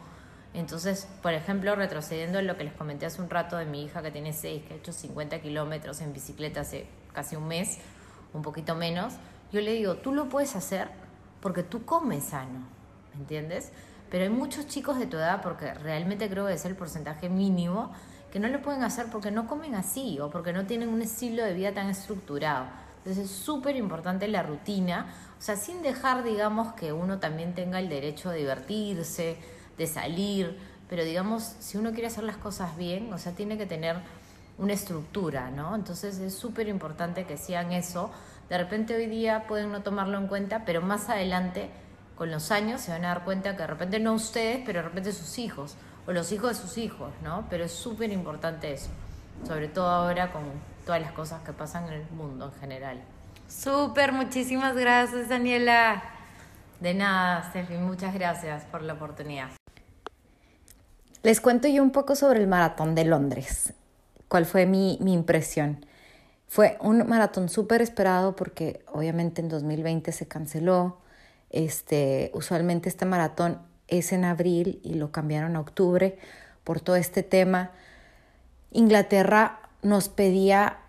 Entonces, 0.54 1.08
por 1.22 1.34
ejemplo, 1.34 1.76
retrocediendo 1.76 2.40
en 2.40 2.48
lo 2.48 2.58
que 2.58 2.64
les 2.64 2.74
comenté 2.74 3.06
hace 3.06 3.22
un 3.22 3.30
rato 3.30 3.58
de 3.58 3.66
mi 3.66 3.84
hija 3.84 4.02
que 4.02 4.12
tiene 4.12 4.34
6, 4.34 4.64
que 4.68 4.74
ha 4.74 4.78
hecho 4.78 4.92
50 4.92 5.42
kilómetros 5.42 6.02
en 6.02 6.14
bicicleta 6.14 6.62
hace 6.62 6.88
casi 7.14 7.36
un 7.36 7.48
mes, 7.48 7.80
un 8.34 8.42
poquito 8.42 8.76
menos, 8.76 9.14
yo 9.52 9.62
le 9.62 9.74
digo, 9.74 9.96
tú 9.96 10.14
lo 10.14 10.30
puedes 10.30 10.56
hacer 10.56 10.90
porque 11.42 11.64
tú 11.64 11.86
comes 11.86 12.26
sano, 12.26 12.68
¿me 13.14 13.22
entiendes? 13.22 13.72
Pero 14.10 14.24
hay 14.24 14.30
muchos 14.30 14.68
chicos 14.68 14.98
de 14.98 15.08
tu 15.08 15.18
edad, 15.18 15.42
porque 15.42 15.74
realmente 15.74 16.30
creo 16.30 16.48
que 16.48 16.54
es 16.54 16.66
el 16.66 16.76
porcentaje 16.76 17.30
mínimo, 17.30 17.92
que 18.32 18.40
no 18.40 18.48
lo 18.48 18.62
pueden 18.62 18.84
hacer 18.84 19.08
porque 19.12 19.32
no 19.32 19.48
comen 19.48 19.76
así 19.76 20.20
o 20.20 20.30
porque 20.30 20.54
no 20.54 20.66
tienen 20.66 20.90
un 20.90 21.02
estilo 21.02 21.44
de 21.44 21.54
vida 21.54 21.74
tan 21.74 21.90
estructurado. 21.90 22.66
Entonces 23.00 23.26
es 23.26 23.32
súper 23.32 23.76
importante 23.76 24.28
la 24.28 24.44
rutina, 24.44 25.14
o 25.40 25.42
sea, 25.42 25.56
sin 25.56 25.82
dejar, 25.82 26.24
digamos, 26.24 26.74
que 26.74 26.92
uno 26.92 27.20
también 27.20 27.54
tenga 27.54 27.80
el 27.80 27.90
derecho 27.90 28.30
de 28.30 28.40
divertirse, 28.40 29.38
de 29.78 29.88
salir, 29.88 30.58
pero 30.90 31.04
digamos, 31.04 31.44
si 31.60 31.78
uno 31.78 31.92
quiere 31.92 32.08
hacer 32.08 32.24
las 32.24 32.38
cosas 32.38 32.76
bien, 32.76 33.14
o 33.14 33.18
sea, 33.18 33.34
tiene 33.34 33.58
que 33.58 33.66
tener 33.66 33.98
una 34.58 34.74
estructura, 34.74 35.52
¿no? 35.52 35.76
Entonces 35.76 36.18
es 36.20 36.34
súper 36.34 36.68
importante 36.68 37.26
que 37.26 37.38
sean 37.38 37.72
eso, 37.72 38.12
De 38.50 38.58
repente 38.58 38.96
hoy 38.96 39.08
día 39.08 39.46
pueden 39.46 39.72
no 39.72 39.82
tomarlo 39.82 40.18
en 40.18 40.28
cuenta, 40.28 40.64
pero 40.66 40.82
más 40.82 41.10
adelante, 41.10 41.70
con 42.18 42.32
los 42.32 42.52
años, 42.52 42.82
se 42.82 42.92
van 42.92 43.06
a 43.06 43.10
dar 43.10 43.24
cuenta 43.24 43.56
que 43.56 43.62
de 43.62 43.68
repente 43.68 44.00
no 44.00 44.14
ustedes, 44.14 44.62
pero 44.66 44.80
de 44.80 44.88
repente 44.88 45.14
sus 45.14 45.38
hijos, 45.38 45.76
o 46.08 46.12
los 46.12 46.32
hijos 46.32 46.50
de 46.50 46.56
sus 46.56 46.78
hijos, 46.78 47.12
¿no? 47.24 47.46
Pero 47.50 47.66
es 47.66 47.72
súper 47.72 48.12
importante 48.12 48.74
eso, 48.74 48.90
sobre 49.46 49.68
todo 49.68 49.88
ahora 49.88 50.32
con 50.32 50.44
todas 50.86 51.02
las 51.02 51.12
cosas 51.12 51.42
que 51.44 51.54
pasan 51.54 51.88
en 51.88 51.94
el 51.94 52.10
mundo 52.12 52.52
en 52.54 52.60
general. 52.60 53.02
Súper, 53.48 54.12
muchísimas 54.12 54.76
gracias, 54.76 55.30
Daniela. 55.30 56.04
De 56.80 56.94
nada, 56.94 57.50
Steffi, 57.50 57.76
muchas 57.76 58.14
gracias 58.14 58.64
por 58.66 58.82
la 58.82 58.94
oportunidad. 58.94 59.50
Les 61.24 61.42
cuento 61.42 61.68
yo 61.68 61.84
un 61.84 61.92
poco 61.92 62.16
sobre 62.16 62.40
el 62.40 62.48
maratón 62.48 62.96
de 62.96 63.06
Londres. 63.06 63.74
¿Cuál 64.28 64.46
fue 64.46 64.66
mi, 64.66 64.98
mi 65.02 65.14
impresión? 65.14 65.86
Fue 66.48 66.78
un 66.82 67.08
maratón 67.08 67.50
súper 67.50 67.82
esperado 67.82 68.36
porque 68.36 68.84
obviamente 68.92 69.42
en 69.42 69.50
2020 69.50 70.12
se 70.12 70.28
canceló. 70.28 71.00
Este, 71.50 72.32
usualmente 72.34 72.90
este 72.90 73.06
maratón 73.06 73.62
es 73.88 74.12
en 74.12 74.26
abril 74.26 74.80
y 74.84 74.96
lo 74.96 75.12
cambiaron 75.12 75.56
a 75.56 75.62
octubre 75.62 76.18
por 76.64 76.82
todo 76.82 76.96
este 76.96 77.24
tema. 77.24 77.72
Inglaterra 78.72 79.62
nos 79.82 80.10
pedía 80.10 80.80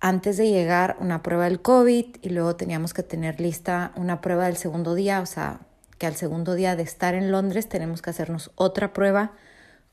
antes 0.00 0.36
de 0.36 0.48
llegar 0.48 0.96
una 1.00 1.22
prueba 1.22 1.44
del 1.44 1.60
COVID 1.60 2.16
y 2.22 2.28
luego 2.30 2.56
teníamos 2.56 2.94
que 2.94 3.02
tener 3.02 3.40
lista 3.40 3.92
una 3.96 4.20
prueba 4.20 4.46
del 4.46 4.56
segundo 4.56 4.94
día, 4.94 5.20
o 5.20 5.26
sea, 5.26 5.60
que 5.98 6.06
al 6.06 6.14
segundo 6.14 6.54
día 6.54 6.76
de 6.76 6.82
estar 6.82 7.14
en 7.14 7.32
Londres 7.32 7.68
tenemos 7.68 8.02
que 8.02 8.10
hacernos 8.10 8.52
otra 8.54 8.92
prueba 8.92 9.32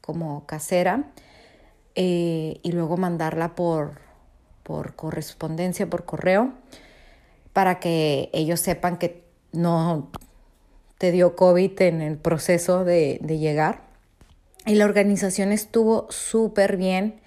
como 0.02 0.46
casera 0.46 1.06
eh, 1.96 2.60
y 2.62 2.72
luego 2.72 2.98
mandarla 2.98 3.56
por, 3.56 4.00
por 4.62 4.96
correspondencia, 4.96 5.90
por 5.90 6.06
correo, 6.06 6.54
para 7.54 7.80
que 7.80 8.30
ellos 8.34 8.60
sepan 8.60 8.98
que 8.98 9.25
no 9.56 10.12
te 10.98 11.12
dio 11.12 11.36
COVID 11.36 11.82
en 11.82 12.02
el 12.02 12.18
proceso 12.18 12.86
de, 12.86 13.20
de 13.22 13.38
llegar. 13.38 13.82
Y 14.65 14.76
la 14.76 14.86
organización 14.86 15.52
estuvo 15.52 16.08
súper 16.10 16.78
bien. 16.78 17.22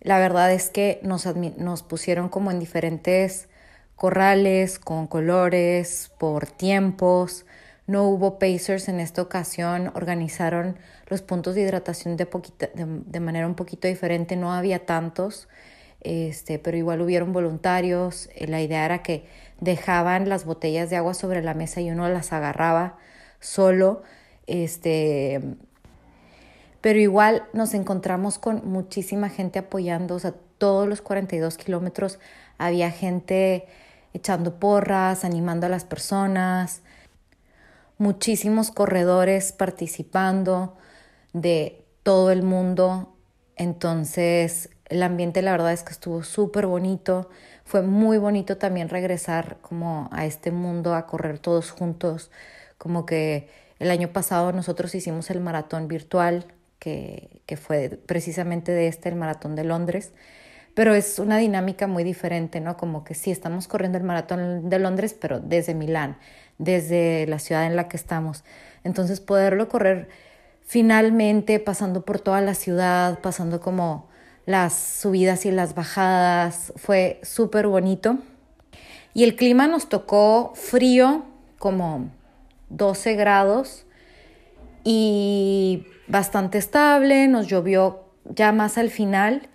La 0.00 0.18
verdad 0.18 0.52
es 0.52 0.70
que 0.70 1.00
nos, 1.02 1.26
nos 1.56 1.82
pusieron 1.82 2.28
como 2.28 2.50
en 2.50 2.60
diferentes 2.60 3.48
corrales, 3.98 4.78
con 4.78 5.06
colores, 5.06 6.12
por 6.18 6.46
tiempos. 6.46 7.46
No 7.86 8.04
hubo 8.04 8.38
pacers 8.38 8.88
en 8.88 9.00
esta 9.00 9.22
ocasión, 9.22 9.90
organizaron 9.94 10.78
los 11.06 11.22
puntos 11.22 11.54
de 11.54 11.62
hidratación 11.62 12.16
de, 12.16 12.28
de, 12.76 13.20
manera 13.20 13.46
un 13.46 13.54
poquito 13.54 13.88
diferente, 13.88 14.36
no 14.36 14.52
había 14.52 14.84
tantos, 14.84 15.48
este, 16.02 16.58
pero 16.58 16.76
igual 16.76 17.00
hubieron 17.00 17.32
voluntarios. 17.32 18.28
Eh, 18.34 18.46
la 18.46 18.60
idea 18.60 18.84
era 18.84 19.02
que 19.02 19.26
dejaban 19.60 20.28
las 20.28 20.44
botellas 20.44 20.90
de 20.90 20.96
agua 20.96 21.14
sobre 21.14 21.42
la 21.42 21.54
mesa 21.54 21.80
y 21.80 21.90
uno 21.90 22.08
las 22.08 22.32
agarraba 22.32 22.96
solo. 23.40 24.02
Este, 24.46 25.42
pero 26.80 26.98
igual 26.98 27.44
nos 27.52 27.74
encontramos 27.74 28.38
con 28.38 28.68
muchísima 28.68 29.28
gente 29.28 29.58
apoyando, 29.58 30.14
o 30.14 30.18
sea, 30.18 30.34
todos 30.58 30.88
los 30.88 31.00
42 31.02 31.56
kilómetros 31.56 32.18
había 32.56 32.90
gente 32.90 33.66
echando 34.12 34.58
porras, 34.58 35.24
animando 35.24 35.66
a 35.66 35.68
las 35.68 35.84
personas 35.84 36.82
muchísimos 37.98 38.70
corredores 38.70 39.52
participando 39.52 40.76
de 41.32 41.84
todo 42.02 42.30
el 42.30 42.42
mundo. 42.42 43.14
Entonces, 43.56 44.70
el 44.86 45.02
ambiente 45.02 45.42
la 45.42 45.52
verdad 45.52 45.72
es 45.72 45.82
que 45.82 45.92
estuvo 45.92 46.22
súper 46.22 46.66
bonito. 46.66 47.28
Fue 47.68 47.82
muy 47.82 48.16
bonito 48.16 48.56
también 48.56 48.88
regresar 48.88 49.58
como 49.60 50.08
a 50.10 50.24
este 50.24 50.50
mundo 50.50 50.94
a 50.94 51.06
correr 51.06 51.38
todos 51.38 51.70
juntos. 51.70 52.30
Como 52.78 53.04
que 53.04 53.50
el 53.78 53.90
año 53.90 54.08
pasado 54.08 54.52
nosotros 54.52 54.94
hicimos 54.94 55.30
el 55.30 55.40
maratón 55.40 55.86
virtual, 55.86 56.46
que, 56.78 57.42
que 57.44 57.58
fue 57.58 57.90
precisamente 58.06 58.72
de 58.72 58.88
este, 58.88 59.10
el 59.10 59.16
maratón 59.16 59.54
de 59.54 59.64
Londres. 59.64 60.12
Pero 60.74 60.94
es 60.94 61.18
una 61.18 61.36
dinámica 61.36 61.86
muy 61.86 62.04
diferente, 62.04 62.60
¿no? 62.60 62.78
Como 62.78 63.04
que 63.04 63.14
sí, 63.14 63.30
estamos 63.30 63.68
corriendo 63.68 63.98
el 63.98 64.04
maratón 64.04 64.70
de 64.70 64.78
Londres, 64.78 65.14
pero 65.20 65.38
desde 65.38 65.74
Milán 65.74 66.16
desde 66.58 67.26
la 67.26 67.38
ciudad 67.38 67.66
en 67.66 67.76
la 67.76 67.88
que 67.88 67.96
estamos. 67.96 68.44
Entonces 68.84 69.20
poderlo 69.20 69.68
correr 69.68 70.08
finalmente 70.62 71.60
pasando 71.60 72.04
por 72.04 72.20
toda 72.20 72.40
la 72.40 72.54
ciudad, 72.54 73.20
pasando 73.20 73.60
como 73.60 74.07
las 74.48 74.72
subidas 74.72 75.44
y 75.44 75.50
las 75.50 75.74
bajadas, 75.74 76.72
fue 76.76 77.20
súper 77.22 77.66
bonito. 77.66 78.16
Y 79.12 79.24
el 79.24 79.36
clima 79.36 79.66
nos 79.66 79.90
tocó 79.90 80.54
frío, 80.54 81.26
como 81.58 82.08
12 82.70 83.14
grados, 83.14 83.84
y 84.84 85.84
bastante 86.06 86.56
estable, 86.56 87.28
nos 87.28 87.46
llovió 87.46 88.04
ya 88.24 88.50
más 88.52 88.78
al 88.78 88.88
final, 88.88 89.50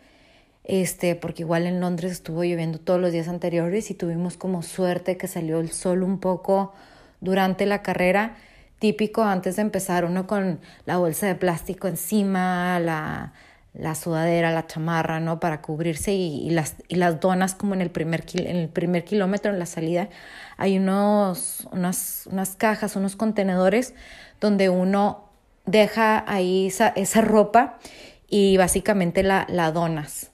este, 0.63 1.15
porque 1.15 1.41
igual 1.41 1.65
en 1.65 1.79
Londres 1.79 2.11
estuvo 2.11 2.43
lloviendo 2.43 2.77
todos 2.77 3.01
los 3.01 3.11
días 3.11 3.27
anteriores 3.27 3.89
y 3.89 3.95
tuvimos 3.95 4.37
como 4.37 4.61
suerte 4.61 5.17
que 5.17 5.27
salió 5.27 5.59
el 5.59 5.71
sol 5.71 6.03
un 6.03 6.19
poco 6.19 6.71
durante 7.19 7.65
la 7.65 7.81
carrera, 7.81 8.35
típico 8.77 9.23
antes 9.23 9.55
de 9.55 9.63
empezar, 9.63 10.05
uno 10.05 10.27
con 10.27 10.59
la 10.85 10.97
bolsa 10.97 11.25
de 11.25 11.33
plástico 11.33 11.87
encima, 11.87 12.79
la, 12.79 13.33
la 13.73 13.95
sudadera, 13.95 14.51
la 14.51 14.67
chamarra, 14.67 15.19
¿no? 15.19 15.39
Para 15.39 15.61
cubrirse 15.61 16.13
y, 16.13 16.49
las, 16.51 16.75
y 16.87 16.95
las 16.95 17.19
donas 17.19 17.55
como 17.55 17.73
en 17.73 17.81
el, 17.81 17.89
primer 17.89 18.23
en 18.35 18.55
el 18.57 18.69
primer 18.69 19.03
kilómetro, 19.03 19.51
en 19.51 19.59
la 19.59 19.65
salida, 19.65 20.09
hay 20.57 20.77
unos, 20.77 21.67
unas, 21.71 22.27
unas 22.31 22.55
cajas, 22.55 22.95
unos 22.95 23.15
contenedores 23.15 23.95
donde 24.39 24.69
uno 24.69 25.29
deja 25.65 26.23
ahí 26.31 26.67
esa, 26.67 26.89
esa 26.89 27.21
ropa 27.21 27.79
y 28.27 28.57
básicamente 28.57 29.23
la, 29.23 29.45
la 29.49 29.71
donas. 29.71 30.31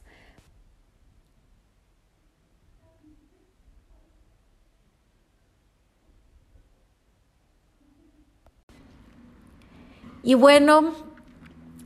Y 10.21 10.33
bueno, 10.33 10.93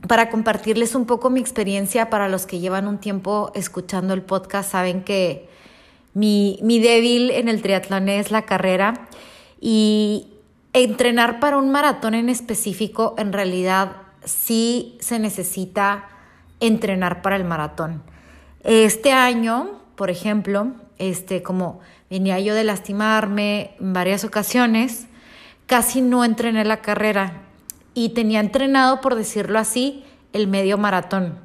para 0.08 0.30
compartirles 0.30 0.94
un 0.94 1.06
poco 1.06 1.30
mi 1.30 1.40
experiencia, 1.40 2.10
para 2.10 2.28
los 2.28 2.46
que 2.46 2.60
llevan 2.60 2.88
un 2.88 2.98
tiempo 2.98 3.52
escuchando 3.54 4.14
el 4.14 4.22
podcast, 4.22 4.72
saben 4.72 5.02
que 5.02 5.48
mi, 6.12 6.58
mi 6.62 6.78
débil 6.78 7.30
en 7.30 7.48
el 7.48 7.62
triatlón 7.62 8.08
es 8.08 8.30
la 8.30 8.42
carrera 8.42 9.08
y 9.60 10.28
entrenar 10.72 11.40
para 11.40 11.56
un 11.56 11.70
maratón 11.70 12.14
en 12.14 12.28
específico, 12.28 13.14
en 13.18 13.32
realidad 13.32 13.92
sí 14.24 14.98
se 15.00 15.18
necesita 15.18 16.08
entrenar 16.60 17.22
para 17.22 17.36
el 17.36 17.44
maratón. 17.44 18.02
Este 18.62 19.12
año, 19.12 19.80
por 19.96 20.10
ejemplo, 20.10 20.72
este, 20.98 21.42
como 21.42 21.80
venía 22.10 22.38
yo 22.40 22.54
de 22.54 22.64
lastimarme 22.64 23.76
en 23.80 23.92
varias 23.92 24.24
ocasiones, 24.24 25.06
casi 25.66 26.00
no 26.00 26.24
entrené 26.24 26.64
la 26.64 26.80
carrera 26.80 27.43
y 27.94 28.10
tenía 28.10 28.40
entrenado, 28.40 29.00
por 29.00 29.14
decirlo 29.14 29.58
así, 29.58 30.04
el 30.32 30.48
medio 30.48 30.76
maratón. 30.76 31.38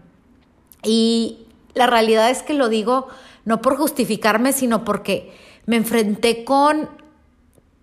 Y 0.83 1.45
la 1.75 1.87
realidad 1.87 2.29
es 2.29 2.41
que 2.41 2.53
lo 2.53 2.69
digo 2.69 3.07
no 3.45 3.61
por 3.61 3.77
justificarme, 3.77 4.51
sino 4.51 4.83
porque 4.83 5.31
me 5.65 5.75
enfrenté 5.75 6.43
con 6.43 6.89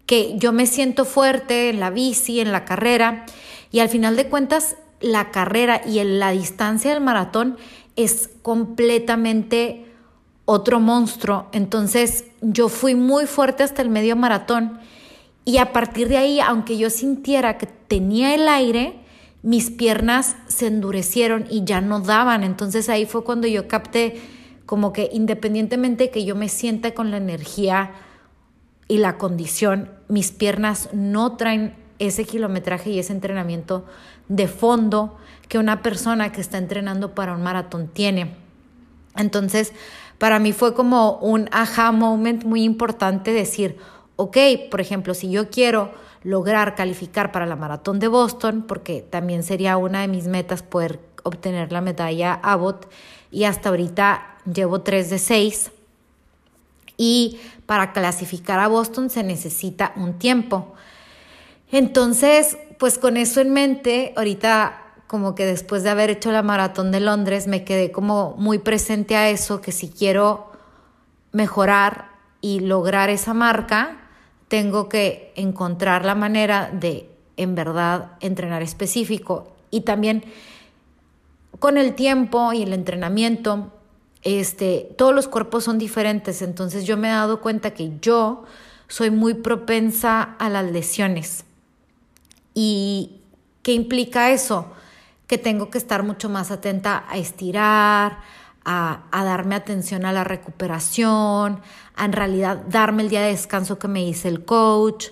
que 0.06 0.36
yo 0.38 0.52
me 0.52 0.66
siento 0.66 1.04
fuerte 1.04 1.70
en 1.70 1.80
la 1.80 1.90
bici, 1.90 2.40
en 2.40 2.52
la 2.52 2.64
carrera, 2.64 3.26
y 3.72 3.80
al 3.80 3.88
final 3.88 4.16
de 4.16 4.28
cuentas 4.28 4.76
la 5.00 5.30
carrera 5.30 5.82
y 5.84 6.02
la 6.04 6.30
distancia 6.30 6.92
del 6.92 7.02
maratón 7.02 7.56
es 7.96 8.30
completamente 8.42 9.86
otro 10.44 10.80
monstruo. 10.80 11.48
Entonces 11.52 12.24
yo 12.40 12.68
fui 12.68 12.94
muy 12.94 13.26
fuerte 13.26 13.62
hasta 13.62 13.82
el 13.82 13.90
medio 13.90 14.16
maratón 14.16 14.78
y 15.46 15.58
a 15.58 15.72
partir 15.72 16.08
de 16.08 16.16
ahí, 16.16 16.40
aunque 16.40 16.76
yo 16.76 16.90
sintiera 16.90 17.56
que 17.56 17.66
tenía 17.66 18.34
el 18.34 18.48
aire, 18.48 18.98
mis 19.42 19.70
piernas 19.70 20.34
se 20.48 20.66
endurecieron 20.66 21.46
y 21.48 21.62
ya 21.62 21.80
no 21.80 22.00
daban. 22.00 22.42
Entonces 22.42 22.88
ahí 22.88 23.06
fue 23.06 23.22
cuando 23.22 23.46
yo 23.46 23.68
capté 23.68 24.20
como 24.66 24.92
que 24.92 25.08
independientemente 25.12 26.10
que 26.10 26.24
yo 26.24 26.34
me 26.34 26.48
sienta 26.48 26.94
con 26.94 27.12
la 27.12 27.18
energía 27.18 27.92
y 28.88 28.98
la 28.98 29.18
condición, 29.18 29.88
mis 30.08 30.32
piernas 30.32 30.88
no 30.92 31.36
traen 31.36 31.76
ese 32.00 32.24
kilometraje 32.24 32.90
y 32.90 32.98
ese 32.98 33.12
entrenamiento 33.12 33.84
de 34.28 34.48
fondo 34.48 35.16
que 35.48 35.58
una 35.58 35.80
persona 35.80 36.32
que 36.32 36.40
está 36.40 36.58
entrenando 36.58 37.14
para 37.14 37.34
un 37.34 37.44
maratón 37.44 37.86
tiene. 37.86 38.34
Entonces, 39.14 39.72
para 40.18 40.40
mí 40.40 40.52
fue 40.52 40.74
como 40.74 41.18
un 41.18 41.48
aha 41.52 41.92
moment 41.92 42.44
muy 42.44 42.64
importante 42.64 43.32
decir, 43.32 43.76
ok, 44.16 44.36
por 44.70 44.80
ejemplo, 44.80 45.14
si 45.14 45.30
yo 45.30 45.50
quiero 45.50 45.92
lograr 46.22 46.74
calificar 46.74 47.30
para 47.30 47.46
la 47.46 47.56
maratón 47.56 47.98
de 47.98 48.08
Boston, 48.08 48.64
porque 48.66 49.02
también 49.02 49.42
sería 49.42 49.76
una 49.76 50.00
de 50.00 50.08
mis 50.08 50.26
metas 50.26 50.62
poder 50.62 51.00
obtener 51.22 51.72
la 51.72 51.80
medalla 51.80 52.34
Abbott, 52.42 52.90
y 53.30 53.44
hasta 53.44 53.68
ahorita 53.68 54.38
llevo 54.52 54.80
3 54.80 55.10
de 55.10 55.18
6, 55.18 55.70
y 56.96 57.38
para 57.66 57.92
clasificar 57.92 58.58
a 58.58 58.68
Boston 58.68 59.10
se 59.10 59.22
necesita 59.22 59.92
un 59.96 60.18
tiempo. 60.18 60.74
Entonces, 61.70 62.56
pues 62.78 62.98
con 62.98 63.16
eso 63.16 63.40
en 63.40 63.52
mente, 63.52 64.12
ahorita 64.16 64.82
como 65.06 65.34
que 65.34 65.44
después 65.44 65.82
de 65.82 65.90
haber 65.90 66.10
hecho 66.10 66.32
la 66.32 66.42
maratón 66.42 66.90
de 66.90 67.00
Londres, 67.00 67.46
me 67.46 67.64
quedé 67.64 67.92
como 67.92 68.34
muy 68.38 68.58
presente 68.58 69.14
a 69.16 69.30
eso, 69.30 69.60
que 69.60 69.72
si 69.72 69.88
quiero 69.88 70.50
mejorar 71.32 72.10
y 72.40 72.60
lograr 72.60 73.10
esa 73.10 73.34
marca, 73.34 74.05
tengo 74.48 74.88
que 74.88 75.32
encontrar 75.36 76.04
la 76.04 76.14
manera 76.14 76.70
de 76.72 77.10
en 77.36 77.54
verdad 77.54 78.12
entrenar 78.20 78.62
específico. 78.62 79.52
Y 79.70 79.82
también 79.82 80.24
con 81.58 81.78
el 81.78 81.94
tiempo 81.94 82.52
y 82.52 82.62
el 82.62 82.72
entrenamiento 82.72 83.72
este 84.22 84.94
todos 84.96 85.14
los 85.14 85.28
cuerpos 85.28 85.64
son 85.64 85.78
diferentes. 85.78 86.42
Entonces 86.42 86.84
yo 86.84 86.96
me 86.96 87.08
he 87.08 87.12
dado 87.12 87.40
cuenta 87.40 87.72
que 87.72 87.92
yo 88.00 88.44
soy 88.88 89.10
muy 89.10 89.34
propensa 89.34 90.22
a 90.22 90.48
las 90.48 90.70
lesiones. 90.70 91.44
Y 92.54 93.20
qué 93.62 93.72
implica 93.72 94.30
eso 94.30 94.72
que 95.26 95.38
tengo 95.38 95.70
que 95.70 95.78
estar 95.78 96.02
mucho 96.02 96.28
más 96.28 96.50
atenta 96.50 97.04
a 97.08 97.18
estirar 97.18 98.20
a, 98.68 99.24
darme 99.24 99.54
atención 99.54 100.04
a 100.04 100.12
la 100.12 100.24
recuperación, 100.24 101.60
a 101.94 102.04
en 102.04 102.12
realidad 102.12 102.64
darme 102.68 103.04
el 103.04 103.08
día 103.08 103.22
de 103.22 103.28
descanso 103.28 103.78
que 103.78 103.86
me 103.86 104.04
dice 104.04 104.28
el 104.28 104.44
coach, 104.44 105.06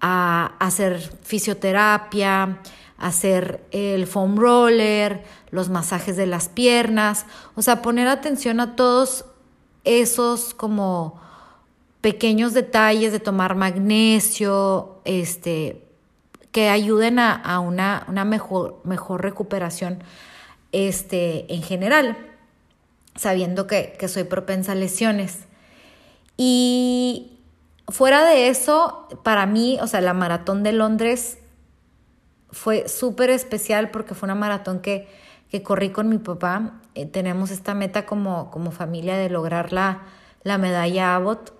a, 0.00 0.54
hacer 0.58 0.98
fisioterapia, 1.22 2.60
hacer 2.96 3.62
el 3.70 4.06
foam 4.06 4.36
roller, 4.36 5.24
los 5.50 5.68
masajes 5.68 6.16
de 6.16 6.26
las 6.26 6.48
piernas, 6.48 7.26
o 7.54 7.60
sea, 7.60 7.82
poner 7.82 8.08
atención 8.08 8.60
a 8.60 8.76
todos 8.76 9.26
esos 9.84 10.54
como 10.54 11.20
pequeños 12.00 12.54
detalles 12.54 13.12
de 13.12 13.20
tomar 13.20 13.56
magnesio, 13.56 15.00
este, 15.04 15.86
que 16.50 16.70
ayuden 16.70 17.18
a, 17.18 17.58
una, 17.60 18.04
una, 18.08 18.24
mejor, 18.24 18.80
mejor 18.84 19.22
recuperación 19.22 20.02
este, 20.72 21.52
en 21.52 21.62
general 21.62 22.16
sabiendo 23.16 23.66
que, 23.66 23.96
soy 24.08 24.24
propensa 24.24 24.72
a 24.72 24.74
lesiones. 24.74 25.40
Y 26.36 27.38
fuera 27.88 28.24
de 28.24 28.48
eso, 28.48 29.08
para 29.22 29.46
mí, 29.46 29.78
o 29.80 29.86
sea, 29.86 30.00
la 30.00 30.14
maratón 30.14 30.62
de 30.62 30.72
Londres 30.72 31.38
fue 32.50 32.88
súper 32.88 33.30
especial 33.30 33.90
porque 33.90 34.14
fue 34.14 34.26
una 34.26 34.34
maratón 34.34 34.80
que, 34.80 35.08
que 35.50 35.62
corrí 35.62 35.90
con 35.90 36.08
mi 36.08 36.18
papá. 36.18 36.80
Eh, 36.94 37.06
tenemos 37.06 37.50
esta 37.50 37.74
meta 37.74 38.06
como, 38.06 38.50
como 38.50 38.70
familia 38.70 39.16
de 39.16 39.28
lograr 39.28 39.72
la, 39.72 40.02
la 40.42 40.58
medalla 40.58 41.14
Abbott. 41.16 41.52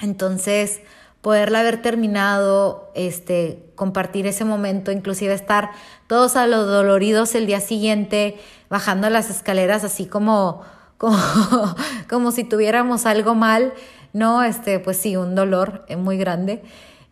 Entonces, 0.00 0.80
poderla 1.22 1.60
haber 1.60 1.80
terminado, 1.80 2.90
este, 2.94 3.64
compartir 3.76 4.26
ese 4.26 4.44
momento, 4.44 4.90
inclusive 4.90 5.32
estar 5.32 5.70
todos 6.08 6.34
a 6.36 6.48
los 6.48 6.66
doloridos 6.66 7.34
el 7.36 7.46
día 7.46 7.60
siguiente, 7.60 8.38
bajando 8.72 9.10
las 9.10 9.28
escaleras 9.28 9.84
así 9.84 10.06
como, 10.06 10.62
como, 10.96 11.18
como 12.08 12.32
si 12.32 12.42
tuviéramos 12.42 13.04
algo 13.04 13.34
mal, 13.34 13.74
¿no? 14.14 14.42
Este, 14.42 14.78
pues 14.78 14.96
sí, 14.96 15.14
un 15.14 15.34
dolor 15.34 15.84
eh, 15.88 15.96
muy 15.96 16.16
grande. 16.16 16.62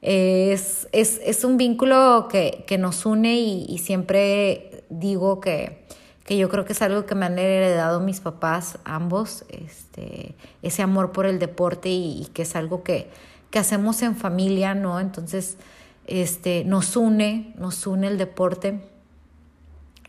Es, 0.01 0.89
es, 0.93 1.21
es, 1.23 1.45
un 1.45 1.59
vínculo 1.59 2.29
que, 2.31 2.65
que 2.67 2.79
nos 2.79 3.05
une 3.05 3.35
y, 3.35 3.67
y, 3.69 3.77
siempre 3.77 4.85
digo 4.89 5.39
que, 5.41 5.85
que 6.25 6.39
yo 6.39 6.49
creo 6.49 6.65
que 6.65 6.73
es 6.73 6.81
algo 6.81 7.05
que 7.05 7.15
me 7.15 7.27
han 7.27 7.39
heredado 7.39 8.01
mis 8.01 8.21
papás, 8.21 8.79
ambos, 8.85 9.45
este, 9.51 10.35
ese 10.63 10.81
amor 10.81 11.13
por 11.13 11.27
el 11.27 11.39
deporte 11.39 11.91
y, 11.91 12.23
y 12.23 12.25
que 12.33 12.41
es 12.43 12.57
algo 12.57 12.83
que, 12.83 13.11
que 13.51 13.59
hacemos 13.59 14.01
en 14.01 14.17
familia, 14.17 14.75
¿no? 14.75 14.99
Entonces, 14.99 15.59
este, 16.07 16.65
nos 16.65 16.97
une, 16.97 17.53
nos 17.59 17.87
une 17.87 18.07
el 18.07 18.17
deporte. 18.17 18.81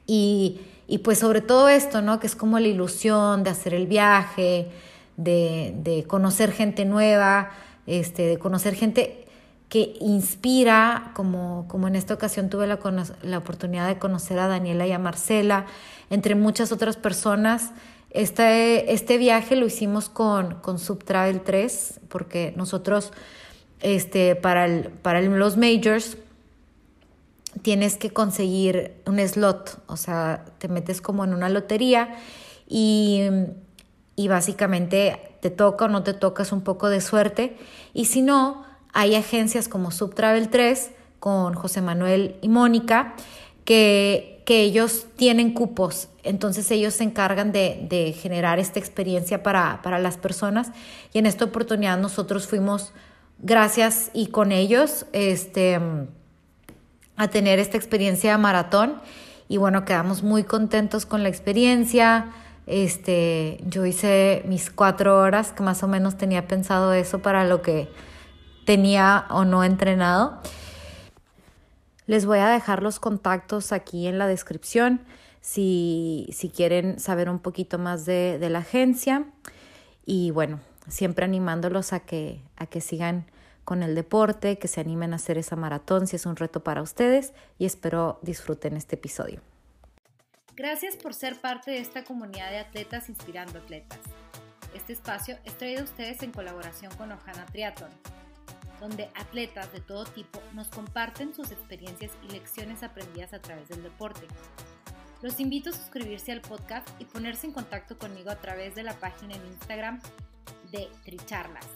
Y, 0.08 0.62
y 0.92 0.98
pues 0.98 1.20
sobre 1.20 1.40
todo 1.40 1.70
esto, 1.70 2.02
¿no? 2.02 2.20
Que 2.20 2.28
es 2.28 2.36
como 2.36 2.60
la 2.60 2.68
ilusión 2.68 3.46
de 3.46 3.50
hacer 3.50 3.74
el 3.74 3.88
viaje, 3.88 4.68
de, 5.16 5.74
de 5.78 6.04
conocer 6.04 6.52
gente 6.52 6.84
nueva, 6.84 7.52
este, 7.88 8.24
de 8.24 8.38
conocer 8.38 8.76
gente 8.76 9.26
que 9.70 9.94
inspira, 10.02 11.12
como, 11.14 11.66
como 11.70 11.88
en 11.88 11.96
esta 11.96 12.14
ocasión 12.14 12.50
tuve 12.50 12.68
la, 12.68 12.78
la 13.22 13.38
oportunidad 13.38 13.88
de 13.88 14.00
conocer 14.00 14.38
a 14.38 14.50
Daniela 14.50 14.86
y 14.86 14.92
a 14.92 15.00
Marcela, 15.00 15.66
entre 16.10 16.36
muchas 16.36 16.74
otras 16.74 16.98
personas. 16.98 17.72
Este, 18.10 18.92
este 18.92 19.18
viaje 19.18 19.56
lo 19.56 19.68
hicimos 19.68 20.10
con, 20.10 20.56
con 20.56 20.78
Subtravel 20.78 21.40
3, 21.40 22.02
porque 22.10 22.54
nosotros 22.58 23.14
este, 23.80 24.36
para, 24.36 24.66
el, 24.66 24.90
para 24.90 25.22
los 25.22 25.56
majors 25.56 26.18
tienes 27.62 27.98
que 27.98 28.12
conseguir 28.12 29.02
un 29.06 29.20
slot, 29.20 29.82
o 29.88 29.98
sea, 29.98 30.46
te 30.58 30.68
metes 30.68 31.02
como 31.02 31.24
en 31.24 31.34
una 31.34 31.50
lotería 31.50 32.16
y, 32.68 33.22
y 34.16 34.28
básicamente 34.28 35.38
te 35.42 35.50
toca 35.50 35.86
o 35.86 35.88
no 35.88 36.04
te 36.04 36.14
toca, 36.14 36.44
un 36.52 36.62
poco 36.62 36.90
de 36.90 37.02
suerte. 37.02 37.58
Y 37.94 38.06
si 38.06 38.22
no, 38.22 38.64
hay 38.94 39.16
agencias 39.16 39.68
como 39.68 39.92
Subtravel 39.92 40.50
3 40.50 40.92
con 41.20 41.54
José 41.54 41.82
Manuel 41.82 42.38
y 42.42 42.50
Mónica 42.50 43.16
que, 43.66 44.42
que 44.46 44.62
ellos 44.62 45.06
tienen 45.16 45.54
cupos, 45.54 46.10
entonces 46.24 46.70
ellos 46.72 46.96
se 46.96 47.04
encargan 47.04 47.52
de, 47.52 47.86
de 47.90 48.14
generar 48.14 48.60
esta 48.60 48.80
experiencia 48.80 49.44
para, 49.44 49.82
para 49.82 50.00
las 50.00 50.18
personas 50.18 50.72
y 51.14 51.20
en 51.20 51.26
esta 51.26 51.46
oportunidad 51.46 51.98
nosotros 52.00 52.48
fuimos 52.48 52.92
gracias 53.40 54.12
y 54.14 54.28
con 54.28 54.52
ellos 54.52 55.06
este, 55.14 55.80
a 57.22 57.28
tener 57.28 57.60
esta 57.60 57.78
experiencia 57.78 58.32
de 58.32 58.38
maratón. 58.40 59.00
Y 59.48 59.58
bueno, 59.58 59.86
quedamos 59.86 60.24
muy 60.24 60.44
contentos 60.44 61.06
con 61.06 61.22
la 61.22 61.30
experiencia. 61.30 62.32
Este, 62.66 63.60
yo 63.68 63.86
hice 63.86 64.42
mis 64.48 64.72
cuatro 64.72 65.20
horas, 65.20 65.52
que 65.52 65.62
más 65.62 65.84
o 65.84 65.88
menos 65.88 66.18
tenía 66.18 66.48
pensado 66.48 66.94
eso 66.94 67.20
para 67.20 67.46
lo 67.46 67.62
que 67.62 67.90
tenía 68.66 69.26
o 69.30 69.46
no 69.46 69.64
entrenado. 69.64 70.42
Les 72.08 72.26
voy 72.26 72.40
a 72.40 72.50
dejar 72.50 72.82
los 72.82 73.00
contactos 73.00 73.72
aquí 73.72 74.08
en 74.08 74.18
la 74.18 74.26
descripción 74.26 75.02
si, 75.42 76.28
si 76.34 76.50
quieren 76.50 77.00
saber 77.00 77.30
un 77.30 77.38
poquito 77.38 77.78
más 77.78 78.08
de, 78.08 78.40
de 78.40 78.50
la 78.50 78.60
agencia. 78.60 79.26
Y 80.08 80.32
bueno, 80.32 80.60
siempre 80.88 81.24
animándolos 81.24 81.94
a 81.94 82.00
que, 82.00 82.42
a 82.58 82.66
que 82.66 82.82
sigan 82.82 83.28
con 83.64 83.84
el 83.84 83.96
deporte, 83.96 84.58
que 84.58 84.68
se 84.68 84.82
animen 84.82 85.14
a 85.14 85.18
hacer 85.18 85.38
esa 85.38 85.56
maratón 85.56 86.08
si 86.08 86.16
es 86.16 86.26
un 86.26 86.36
reto 86.36 86.64
para 86.64 86.82
ustedes 86.82 87.34
y 87.58 87.66
espero 87.66 88.20
disfruten 88.22 88.78
este 88.78 88.96
episodio. 88.96 89.42
Gracias 90.56 90.96
por 90.96 91.14
ser 91.14 91.40
parte 91.40 91.72
de 91.72 91.80
esta 91.80 92.04
comunidad 92.04 92.52
de 92.52 92.60
atletas 92.60 93.10
inspirando 93.10 93.60
atletas. 93.60 94.00
Este 94.76 94.94
espacio 94.94 95.38
es 95.44 95.58
traído 95.58 95.82
a 95.82 95.86
ustedes 95.86 96.22
en 96.24 96.32
colaboración 96.32 96.94
con 96.96 97.12
Ojana 97.12 97.46
Triathlon, 97.46 97.92
donde 98.80 99.10
atletas 99.16 99.72
de 99.74 99.80
todo 99.80 100.06
tipo 100.06 100.42
nos 100.54 100.68
comparten 100.68 101.34
sus 101.34 101.52
experiencias 101.52 102.12
y 102.24 102.32
lecciones 102.32 102.84
aprendidas 102.84 103.34
a 103.34 103.42
través 103.42 103.70
del 103.70 103.84
deporte. 103.84 104.28
Los 105.22 105.40
invito 105.40 105.70
a 105.70 105.74
suscribirse 105.74 106.32
al 106.32 106.42
podcast 106.42 106.88
y 107.00 107.06
ponerse 107.06 107.48
en 107.48 107.54
contacto 107.54 107.98
conmigo 107.98 108.32
a 108.32 108.38
través 108.38 108.74
de 108.74 108.84
la 108.84 108.94
página 108.94 109.36
en 109.36 109.46
Instagram 109.46 110.02
de 110.72 110.90
Tricharlas, 111.04 111.68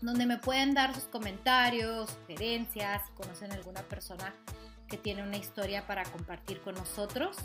donde 0.00 0.26
me 0.26 0.38
pueden 0.38 0.74
dar 0.74 0.94
sus 0.94 1.04
comentarios, 1.04 2.10
sugerencias, 2.10 3.02
conocen 3.16 3.52
alguna 3.52 3.82
persona 3.82 4.34
que 4.88 4.96
tiene 4.96 5.22
una 5.22 5.36
historia 5.36 5.86
para 5.86 6.04
compartir 6.04 6.60
con 6.62 6.74
nosotros. 6.74 7.36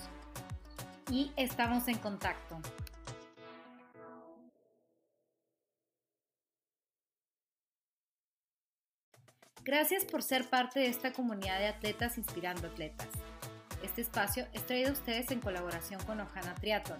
Y 1.11 1.31
estamos 1.35 1.87
en 1.87 1.97
contacto. 1.97 2.59
Gracias 9.63 10.05
por 10.05 10.21
ser 10.21 10.49
parte 10.49 10.79
de 10.79 10.87
esta 10.87 11.11
comunidad 11.11 11.59
de 11.59 11.67
atletas 11.67 12.17
inspirando 12.17 12.67
atletas. 12.67 13.09
Este 13.83 14.01
espacio 14.01 14.47
es 14.53 14.65
traído 14.65 14.89
a 14.89 14.93
ustedes 14.93 15.29
en 15.31 15.39
colaboración 15.39 16.01
con 16.03 16.19
Ojana 16.19 16.55
Triathlon 16.55 16.99